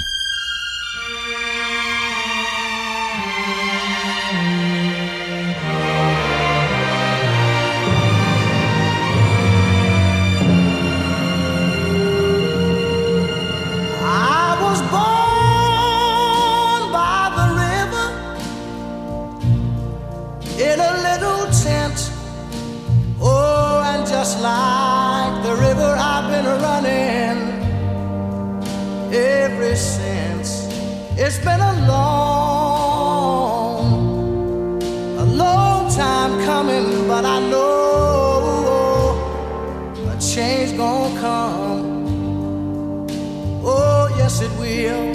Yes, 44.27 44.41
it 44.47 44.53
will. 44.59 45.07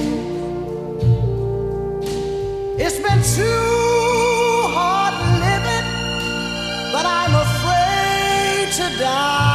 It's 2.86 3.00
been 3.06 3.22
too 3.38 3.68
hard 4.78 5.16
living, 5.46 5.88
but 6.94 7.06
I'm 7.20 7.34
afraid 7.48 8.66
to 8.80 8.88
die. 9.06 9.52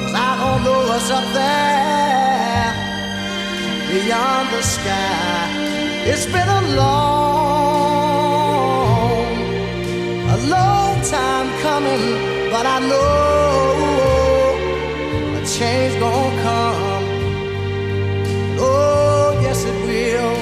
'Cause 0.00 0.14
I 0.28 0.30
don't 0.42 0.60
know 0.66 0.80
what's 0.88 1.10
up 1.18 1.26
there 1.40 2.70
beyond 3.92 4.44
the 4.54 4.62
sky. 4.76 5.38
It's 6.10 6.26
been 6.34 6.50
a 6.60 6.62
long, 6.80 7.60
a 10.36 10.38
long 10.54 10.92
time 11.16 11.48
coming, 11.66 12.02
but 12.54 12.64
I 12.76 12.78
know 12.90 13.09
change 15.60 15.94
gonna 16.00 16.42
come. 16.42 17.04
Oh, 18.58 19.38
yes, 19.44 19.58
it 19.70 19.76
will. 19.86 20.36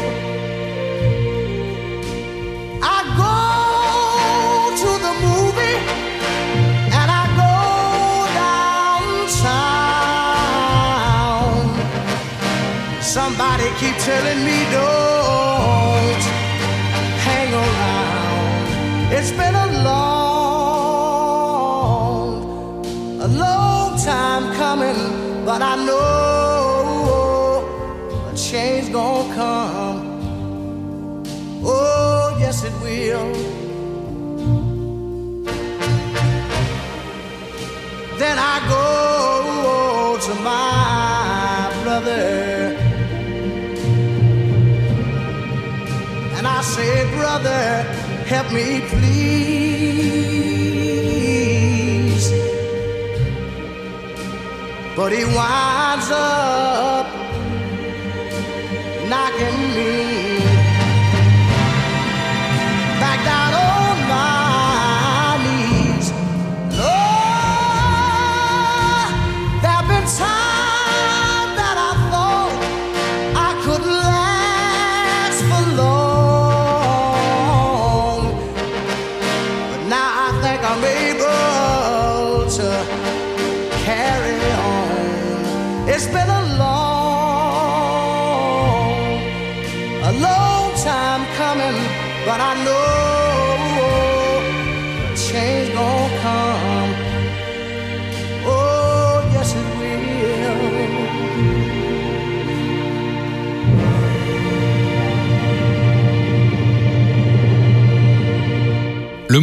I 2.97 2.99
go 3.23 3.37
to 4.83 4.91
the 5.07 5.15
movie 5.27 5.79
and 6.99 7.09
I 7.21 7.25
go 7.43 7.55
downtown. 9.19 9.59
Somebody 13.03 13.67
keep 13.81 13.97
telling 14.09 14.41
me 14.49 14.59
don't 14.77 16.23
hang 17.27 17.51
around. 17.65 18.67
It's 19.17 19.33
been 19.33 19.57
a 19.65 19.68
come. 29.39 29.99
Oh, 31.75 32.37
yes, 32.43 32.57
it 32.69 32.75
will. 32.85 33.33
Then 38.23 38.37
I 38.53 38.57
go 38.75 38.85
to 40.27 40.33
my 40.51 41.71
brother 41.83 42.27
and 46.37 46.45
I 46.57 46.61
say, 46.75 46.93
Brother, 47.17 47.67
help 48.33 48.49
me, 48.59 48.69
please. 48.93 49.79
But 54.97 55.11
he 55.17 55.23
winds 55.37 56.11
up 56.11 56.68
me 59.85 60.08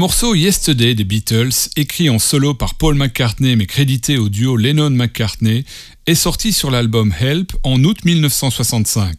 morceau 0.06 0.36
Yesterday 0.36 0.94
des 0.94 1.04
Beatles, 1.04 1.72
écrit 1.78 2.12
en 2.12 2.20
solo 2.20 2.54
par 2.54 2.76
Paul 2.76 2.94
McCartney 2.94 3.56
mais 3.56 3.66
crédité 3.66 4.20
au 4.20 4.30
duo 4.30 4.56
Lennon-McCartney, 4.56 5.66
est 6.06 6.14
sorti 6.14 6.54
sur 6.54 6.70
l'album 6.70 7.12
Help 7.20 7.54
en 7.64 7.84
août 7.84 8.06
1965. 8.06 9.16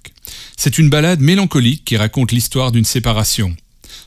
C'est 0.56 0.78
une 0.78 0.88
ballade 0.88 1.20
mélancolique 1.20 1.84
qui 1.84 1.96
raconte 1.96 2.30
l'histoire 2.30 2.70
d'une 2.70 2.84
séparation. 2.84 3.56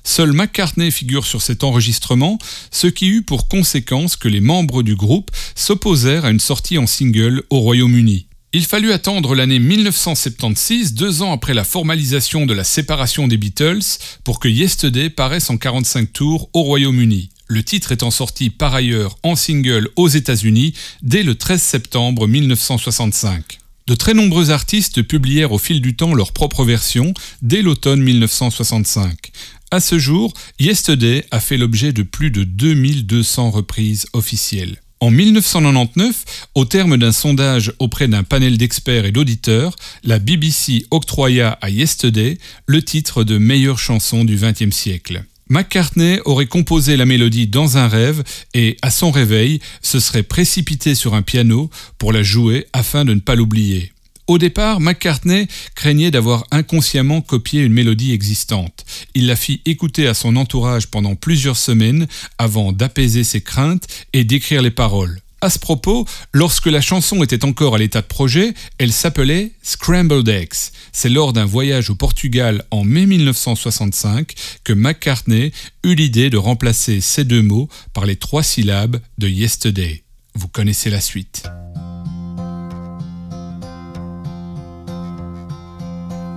Seul 0.06 0.32
McCartney 0.32 0.90
figure 0.90 1.26
sur 1.26 1.42
cet 1.42 1.66
enregistrement, 1.66 2.40
ce 2.72 2.88
qui 2.88 3.10
eut 3.10 3.24
pour 3.24 3.50
conséquence 3.50 4.16
que 4.16 4.30
les 4.30 4.40
membres 4.40 4.82
du 4.82 4.96
groupe 4.96 5.32
s'opposèrent 5.56 6.24
à 6.24 6.32
une 6.32 6.40
sortie 6.40 6.78
en 6.78 6.88
single 6.88 7.44
au 7.50 7.60
Royaume-Uni. 7.60 8.29
Il 8.52 8.66
fallut 8.66 8.92
attendre 8.92 9.36
l'année 9.36 9.60
1976, 9.60 10.96
deux 10.96 11.22
ans 11.22 11.32
après 11.32 11.54
la 11.54 11.64
formalisation 11.64 12.48
de 12.48 12.54
la 12.56 12.64
séparation 12.64 13.28
des 13.28 13.38
Beatles, 13.38 14.00
pour 14.24 14.40
que 14.40 14.48
Yesterday 14.48 15.12
paraisse 15.12 15.52
en 15.52 15.58
45 15.58 16.12
tours 16.12 16.50
au 16.54 16.64
Royaume-Uni. 16.64 17.30
Le 17.46 17.62
titre 17.62 17.92
étant 17.92 18.10
sorti 18.10 18.50
par 18.50 18.74
ailleurs 18.74 19.20
en 19.22 19.36
single 19.36 19.90
aux 19.98 20.08
États-Unis 20.08 20.74
dès 21.04 21.22
le 21.22 21.36
13 21.36 21.62
septembre 21.62 22.28
1965. 22.28 23.60
De 23.86 23.94
très 23.94 24.16
nombreux 24.16 24.50
artistes 24.50 25.04
publièrent 25.04 25.52
au 25.52 25.60
fil 25.60 25.80
du 25.80 25.96
temps 25.96 26.16
leur 26.16 26.32
propre 26.32 26.64
version 26.64 27.14
dès 27.44 27.62
l'automne 27.62 28.02
1965. 28.02 29.32
À 29.70 29.80
ce 29.80 30.00
jour, 30.00 30.34
Yesterday 30.60 31.24
a 31.30 31.40
fait 31.40 31.58
l'objet 31.58 31.94
de 31.94 32.02
plus 32.02 32.32
de 32.32 32.44
2200 32.44 33.52
reprises 33.52 34.08
officielles. 34.14 34.80
En 35.02 35.12
1999, 35.12 36.50
au 36.56 36.66
terme 36.66 36.98
d'un 36.98 37.14
sondage 37.14 37.72
auprès 37.80 38.10
d'un 38.10 38.24
panel 38.24 38.58
d'experts 38.58 39.06
et 39.06 39.14
d'auditeurs, 39.14 39.78
la 40.04 40.20
BBC 40.20 40.86
octroya 40.92 41.58
à 41.62 41.70
Yesterday 41.70 42.38
le 42.66 42.82
titre 42.84 43.24
de 43.24 43.38
meilleure 43.38 43.80
chanson 43.80 44.26
du 44.26 44.36
XXe 44.36 44.76
siècle. 44.76 45.24
McCartney 45.50 46.20
aurait 46.26 46.48
composé 46.48 46.98
la 46.98 47.06
mélodie 47.06 47.48
dans 47.48 47.78
un 47.78 47.88
rêve 47.88 48.24
et, 48.54 48.78
à 48.82 48.92
son 48.92 49.10
réveil, 49.10 49.62
se 49.82 50.02
serait 50.02 50.22
précipité 50.22 50.96
sur 50.96 51.14
un 51.14 51.22
piano 51.22 51.70
pour 51.98 52.12
la 52.12 52.22
jouer 52.22 52.68
afin 52.74 53.06
de 53.06 53.14
ne 53.14 53.22
pas 53.22 53.36
l'oublier. 53.36 53.94
Au 54.30 54.38
départ, 54.38 54.80
McCartney 54.80 55.48
craignait 55.74 56.12
d'avoir 56.12 56.46
inconsciemment 56.52 57.20
copié 57.20 57.64
une 57.64 57.74
mélodie 57.74 58.14
existante. 58.14 58.86
Il 59.16 59.26
la 59.26 59.36
fit 59.36 59.60
écouter 59.66 60.06
à 60.06 60.14
son 60.14 60.36
entourage 60.36 60.86
pendant 60.86 61.16
plusieurs 61.16 61.58
semaines 61.58 62.06
avant 62.38 62.72
d'apaiser 62.72 63.24
ses 63.24 63.42
craintes 63.42 63.88
et 64.14 64.24
d'écrire 64.24 64.62
les 64.62 64.70
paroles. 64.70 65.20
À 65.42 65.50
ce 65.50 65.58
propos, 65.58 66.06
lorsque 66.32 66.68
la 66.68 66.80
chanson 66.80 67.24
était 67.24 67.44
encore 67.44 67.74
à 67.74 67.80
l'état 67.80 68.02
de 68.02 68.06
projet, 68.06 68.54
elle 68.78 68.92
s'appelait 68.92 69.52
Scrambled 69.64 70.30
Eggs. 70.30 70.74
C'est 70.92 71.10
lors 71.10 71.34
d'un 71.34 71.46
voyage 71.46 71.90
au 71.90 71.96
Portugal 71.96 72.64
en 72.70 72.84
mai 72.84 73.08
1965 73.08 74.36
que 74.64 74.74
McCartney 74.74 75.52
eut 75.84 75.96
l'idée 75.96 76.30
de 76.30 76.38
remplacer 76.38 77.02
ces 77.02 77.24
deux 77.24 77.42
mots 77.42 77.68
par 77.96 78.06
les 78.06 78.16
trois 78.16 78.44
syllabes 78.44 79.00
de 79.18 79.28
Yesterday. 79.28 80.04
Vous 80.36 80.50
connaissez 80.50 80.92
la 80.92 81.02
suite. 81.02 81.50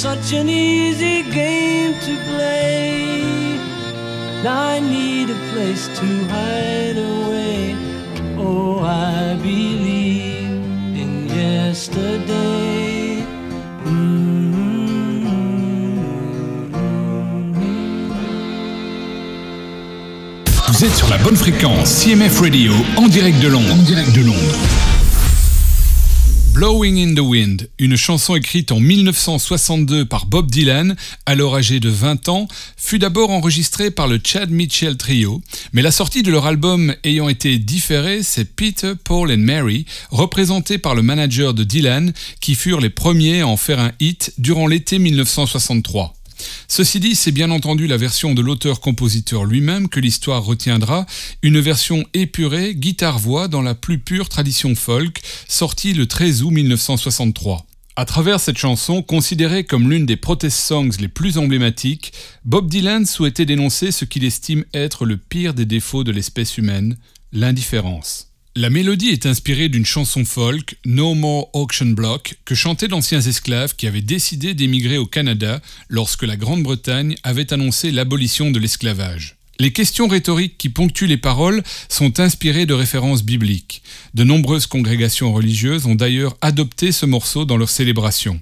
Such 0.00 0.32
an 0.32 0.48
easy 0.48 1.22
game 1.30 1.92
to 2.00 2.16
play. 2.30 3.12
I 4.46 4.80
need 4.80 5.28
a 5.28 5.38
place 5.52 5.88
to 5.88 6.06
hide 6.32 6.96
away. 6.96 7.76
Oh, 8.38 8.78
I 8.78 9.36
believe 9.42 10.48
in 11.02 11.28
yesterday. 11.28 13.22
Vous 20.66 20.84
êtes 20.86 20.96
sur 20.96 21.10
la 21.10 21.18
bonne 21.18 21.36
fréquence 21.36 21.90
CMF 21.90 22.40
Radio 22.40 22.72
en 22.96 23.06
direct 23.06 23.38
de 23.42 23.48
Londres. 23.48 23.74
En 23.74 23.82
direct 23.82 24.14
de 24.14 24.22
Londres. 24.22 24.79
Blowing 26.60 26.98
in 26.98 27.14
the 27.14 27.26
Wind, 27.26 27.70
une 27.78 27.96
chanson 27.96 28.36
écrite 28.36 28.70
en 28.70 28.80
1962 28.80 30.04
par 30.04 30.26
Bob 30.26 30.50
Dylan, 30.50 30.94
alors 31.24 31.56
âgé 31.56 31.80
de 31.80 31.88
20 31.88 32.28
ans, 32.28 32.48
fut 32.76 32.98
d'abord 32.98 33.30
enregistrée 33.30 33.90
par 33.90 34.06
le 34.06 34.20
Chad 34.22 34.50
Mitchell 34.50 34.98
Trio, 34.98 35.40
mais 35.72 35.80
la 35.80 35.90
sortie 35.90 36.22
de 36.22 36.30
leur 36.30 36.44
album 36.44 36.94
ayant 37.02 37.30
été 37.30 37.56
différée, 37.56 38.22
c'est 38.22 38.44
Peter, 38.44 38.92
Paul 39.02 39.32
and 39.32 39.38
Mary, 39.38 39.86
représentés 40.10 40.76
par 40.76 40.94
le 40.94 41.00
manager 41.00 41.54
de 41.54 41.64
Dylan, 41.64 42.12
qui 42.42 42.54
furent 42.54 42.82
les 42.82 42.90
premiers 42.90 43.40
à 43.40 43.48
en 43.48 43.56
faire 43.56 43.80
un 43.80 43.92
hit 43.98 44.34
durant 44.36 44.66
l'été 44.66 44.98
1963. 44.98 46.19
Ceci 46.68 47.00
dit, 47.00 47.14
c'est 47.14 47.32
bien 47.32 47.50
entendu 47.50 47.86
la 47.86 47.96
version 47.96 48.34
de 48.34 48.42
l'auteur-compositeur 48.42 49.44
lui-même 49.44 49.88
que 49.88 50.00
l'histoire 50.00 50.44
retiendra, 50.44 51.06
une 51.42 51.60
version 51.60 52.04
épurée, 52.14 52.74
guitare-voix 52.74 53.48
dans 53.48 53.62
la 53.62 53.74
plus 53.74 53.98
pure 53.98 54.28
tradition 54.28 54.74
folk, 54.74 55.20
sortie 55.48 55.94
le 55.94 56.06
13 56.06 56.42
août 56.42 56.50
1963. 56.50 57.66
À 57.96 58.04
travers 58.04 58.40
cette 58.40 58.56
chanson, 58.56 59.02
considérée 59.02 59.64
comme 59.64 59.90
l'une 59.90 60.06
des 60.06 60.16
protest 60.16 60.56
songs 60.56 60.90
les 61.00 61.08
plus 61.08 61.38
emblématiques, 61.38 62.12
Bob 62.44 62.68
Dylan 62.70 63.04
souhaitait 63.04 63.44
dénoncer 63.44 63.90
ce 63.90 64.04
qu'il 64.04 64.24
estime 64.24 64.64
être 64.72 65.04
le 65.04 65.16
pire 65.16 65.54
des 65.54 65.66
défauts 65.66 66.04
de 66.04 66.12
l'espèce 66.12 66.56
humaine, 66.56 66.96
l'indifférence. 67.32 68.29
La 68.56 68.68
mélodie 68.68 69.10
est 69.10 69.26
inspirée 69.26 69.68
d'une 69.68 69.86
chanson 69.86 70.24
folk, 70.24 70.76
No 70.84 71.14
More 71.14 71.50
Auction 71.52 71.86
Block, 71.86 72.34
que 72.44 72.56
chantaient 72.56 72.88
d'anciens 72.88 73.20
esclaves 73.20 73.76
qui 73.76 73.86
avaient 73.86 74.00
décidé 74.00 74.54
d'émigrer 74.54 74.98
au 74.98 75.06
Canada 75.06 75.60
lorsque 75.88 76.24
la 76.24 76.36
Grande-Bretagne 76.36 77.14
avait 77.22 77.52
annoncé 77.52 77.92
l'abolition 77.92 78.50
de 78.50 78.58
l'esclavage. 78.58 79.36
Les 79.60 79.72
questions 79.72 80.08
rhétoriques 80.08 80.58
qui 80.58 80.68
ponctuent 80.68 81.06
les 81.06 81.16
paroles 81.16 81.62
sont 81.88 82.18
inspirées 82.18 82.66
de 82.66 82.74
références 82.74 83.22
bibliques. 83.22 83.82
De 84.14 84.24
nombreuses 84.24 84.66
congrégations 84.66 85.32
religieuses 85.32 85.86
ont 85.86 85.94
d'ailleurs 85.94 86.36
adopté 86.40 86.90
ce 86.90 87.06
morceau 87.06 87.44
dans 87.44 87.56
leurs 87.56 87.70
célébrations. 87.70 88.40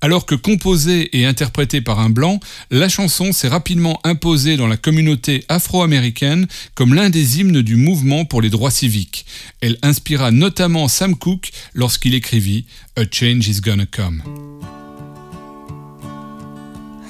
Alors 0.00 0.26
que 0.26 0.36
composée 0.36 1.18
et 1.18 1.26
interprétée 1.26 1.80
par 1.80 1.98
un 1.98 2.08
blanc, 2.08 2.38
la 2.70 2.88
chanson 2.88 3.32
s'est 3.32 3.48
rapidement 3.48 3.98
imposée 4.04 4.56
dans 4.56 4.68
la 4.68 4.76
communauté 4.76 5.44
afro-américaine 5.48 6.46
comme 6.76 6.94
l'un 6.94 7.10
des 7.10 7.40
hymnes 7.40 7.62
du 7.62 7.74
mouvement 7.74 8.24
pour 8.24 8.40
les 8.40 8.50
droits 8.50 8.70
civiques. 8.70 9.26
Elle 9.60 9.76
inspira 9.82 10.30
notamment 10.30 10.86
Sam 10.86 11.16
Cooke 11.16 11.50
lorsqu'il 11.74 12.14
écrivit 12.14 12.64
A 12.96 13.02
Change 13.10 13.48
is 13.48 13.60
Gonna 13.60 13.86
Come. 13.86 14.22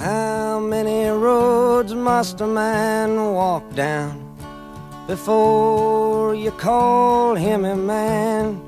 How 0.00 0.58
many 0.58 1.10
roads 1.10 1.92
must 1.92 2.40
a 2.40 2.46
man 2.46 3.16
walk 3.34 3.64
down 3.74 4.16
before 5.06 6.34
you 6.34 6.52
call 6.52 7.34
him 7.36 7.66
a 7.66 7.74
man? 7.74 8.67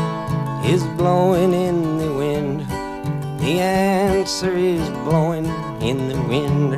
is 0.65 0.83
blowing 0.97 1.53
in 1.53 1.97
the 1.97 2.13
wind. 2.13 2.59
The 3.39 3.59
answer 3.59 4.55
is 4.55 4.87
blowing 5.03 5.45
in 5.81 6.07
the 6.07 6.17
wind. 6.27 6.77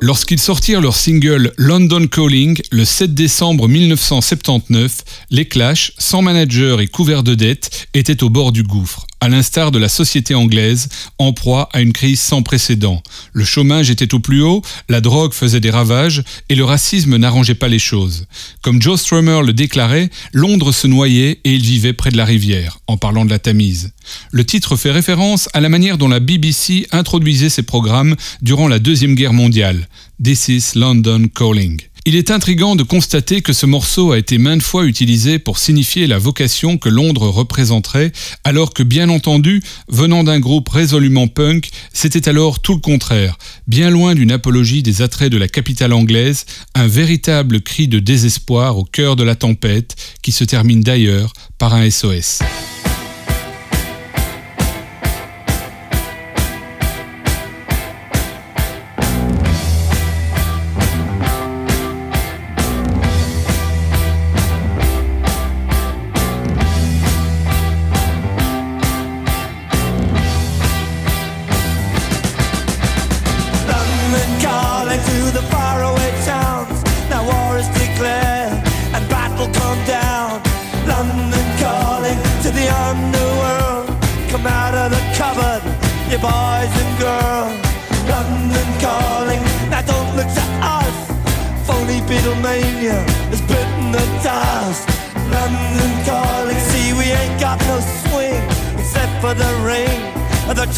Lorsqu'ils 0.00 0.40
sortirent 0.40 0.80
leur 0.80 0.96
single 0.96 1.52
London 1.58 2.06
Calling 2.06 2.58
le 2.70 2.86
7 2.86 3.12
décembre 3.12 3.68
1979, 3.68 5.04
les 5.30 5.46
Clash, 5.46 5.92
sans 5.98 6.22
manager 6.22 6.80
et 6.80 6.86
couverts 6.86 7.22
de 7.22 7.34
dettes, 7.34 7.88
étaient 7.92 8.22
au 8.22 8.30
bord 8.30 8.52
du 8.52 8.62
gouffre, 8.62 9.06
à 9.20 9.28
l'instar 9.28 9.70
de 9.70 9.78
la 9.78 9.88
société 9.88 10.34
anglaise, 10.34 10.88
en 11.18 11.32
proie 11.32 11.68
à 11.72 11.80
une 11.80 11.92
crise 11.92 12.20
sans 12.20 12.42
précédent. 12.42 13.02
Le 13.32 13.44
chômage 13.44 13.90
était 13.90 14.14
au 14.14 14.20
plus 14.20 14.42
haut, 14.42 14.62
la 14.88 15.00
drogue 15.00 15.32
faisait 15.32 15.60
des 15.60 15.70
ravages 15.70 16.22
et 16.48 16.54
le 16.54 16.64
racisme 16.64 17.16
n'arrangeait 17.16 17.54
pas 17.54 17.68
les 17.68 17.78
choses. 17.78 18.26
Comme 18.62 18.80
Joe 18.80 19.00
Strummer 19.00 19.42
le 19.42 19.52
déclarait, 19.52 20.10
Londres 20.32 20.72
se 20.72 20.86
noyait 20.86 21.40
et 21.44 21.54
il 21.54 21.62
vivait 21.62 21.92
près 21.92 22.10
de 22.10 22.16
la 22.16 22.24
rivière, 22.24 22.78
en 22.86 22.96
parlant 22.96 23.24
de 23.24 23.30
la 23.30 23.38
Tamise. 23.38 23.92
Le 24.30 24.44
titre 24.44 24.76
fait 24.76 24.90
référence 24.90 25.48
à 25.52 25.60
la 25.60 25.68
manière 25.68 25.98
dont 25.98 26.08
la 26.08 26.20
BBC 26.20 26.86
introduisait 26.92 27.50
ses 27.50 27.62
programmes 27.62 28.16
durant 28.42 28.68
la 28.68 28.78
Deuxième 28.78 29.14
Guerre 29.14 29.32
mondiale. 29.32 29.88
This 30.22 30.48
is 30.48 30.72
London 30.74 31.28
Calling. 31.34 31.87
Il 32.04 32.16
est 32.16 32.30
intrigant 32.30 32.76
de 32.76 32.82
constater 32.82 33.42
que 33.42 33.52
ce 33.52 33.66
morceau 33.66 34.12
a 34.12 34.18
été 34.18 34.38
maintes 34.38 34.62
fois 34.62 34.84
utilisé 34.84 35.38
pour 35.38 35.58
signifier 35.58 36.06
la 36.06 36.18
vocation 36.18 36.78
que 36.78 36.88
Londres 36.88 37.28
représenterait, 37.28 38.12
alors 38.44 38.72
que 38.72 38.82
bien 38.82 39.08
entendu, 39.08 39.62
venant 39.88 40.24
d'un 40.24 40.40
groupe 40.40 40.68
résolument 40.68 41.28
punk, 41.28 41.68
c'était 41.92 42.28
alors 42.28 42.60
tout 42.60 42.74
le 42.74 42.80
contraire, 42.80 43.36
bien 43.66 43.90
loin 43.90 44.14
d'une 44.14 44.32
apologie 44.32 44.82
des 44.82 45.02
attraits 45.02 45.30
de 45.30 45.38
la 45.38 45.48
capitale 45.48 45.92
anglaise, 45.92 46.46
un 46.74 46.86
véritable 46.86 47.60
cri 47.60 47.88
de 47.88 47.98
désespoir 47.98 48.78
au 48.78 48.84
cœur 48.84 49.16
de 49.16 49.24
la 49.24 49.34
tempête, 49.34 49.96
qui 50.22 50.32
se 50.32 50.44
termine 50.44 50.80
d'ailleurs 50.80 51.32
par 51.58 51.74
un 51.74 51.90
SOS. 51.90 52.40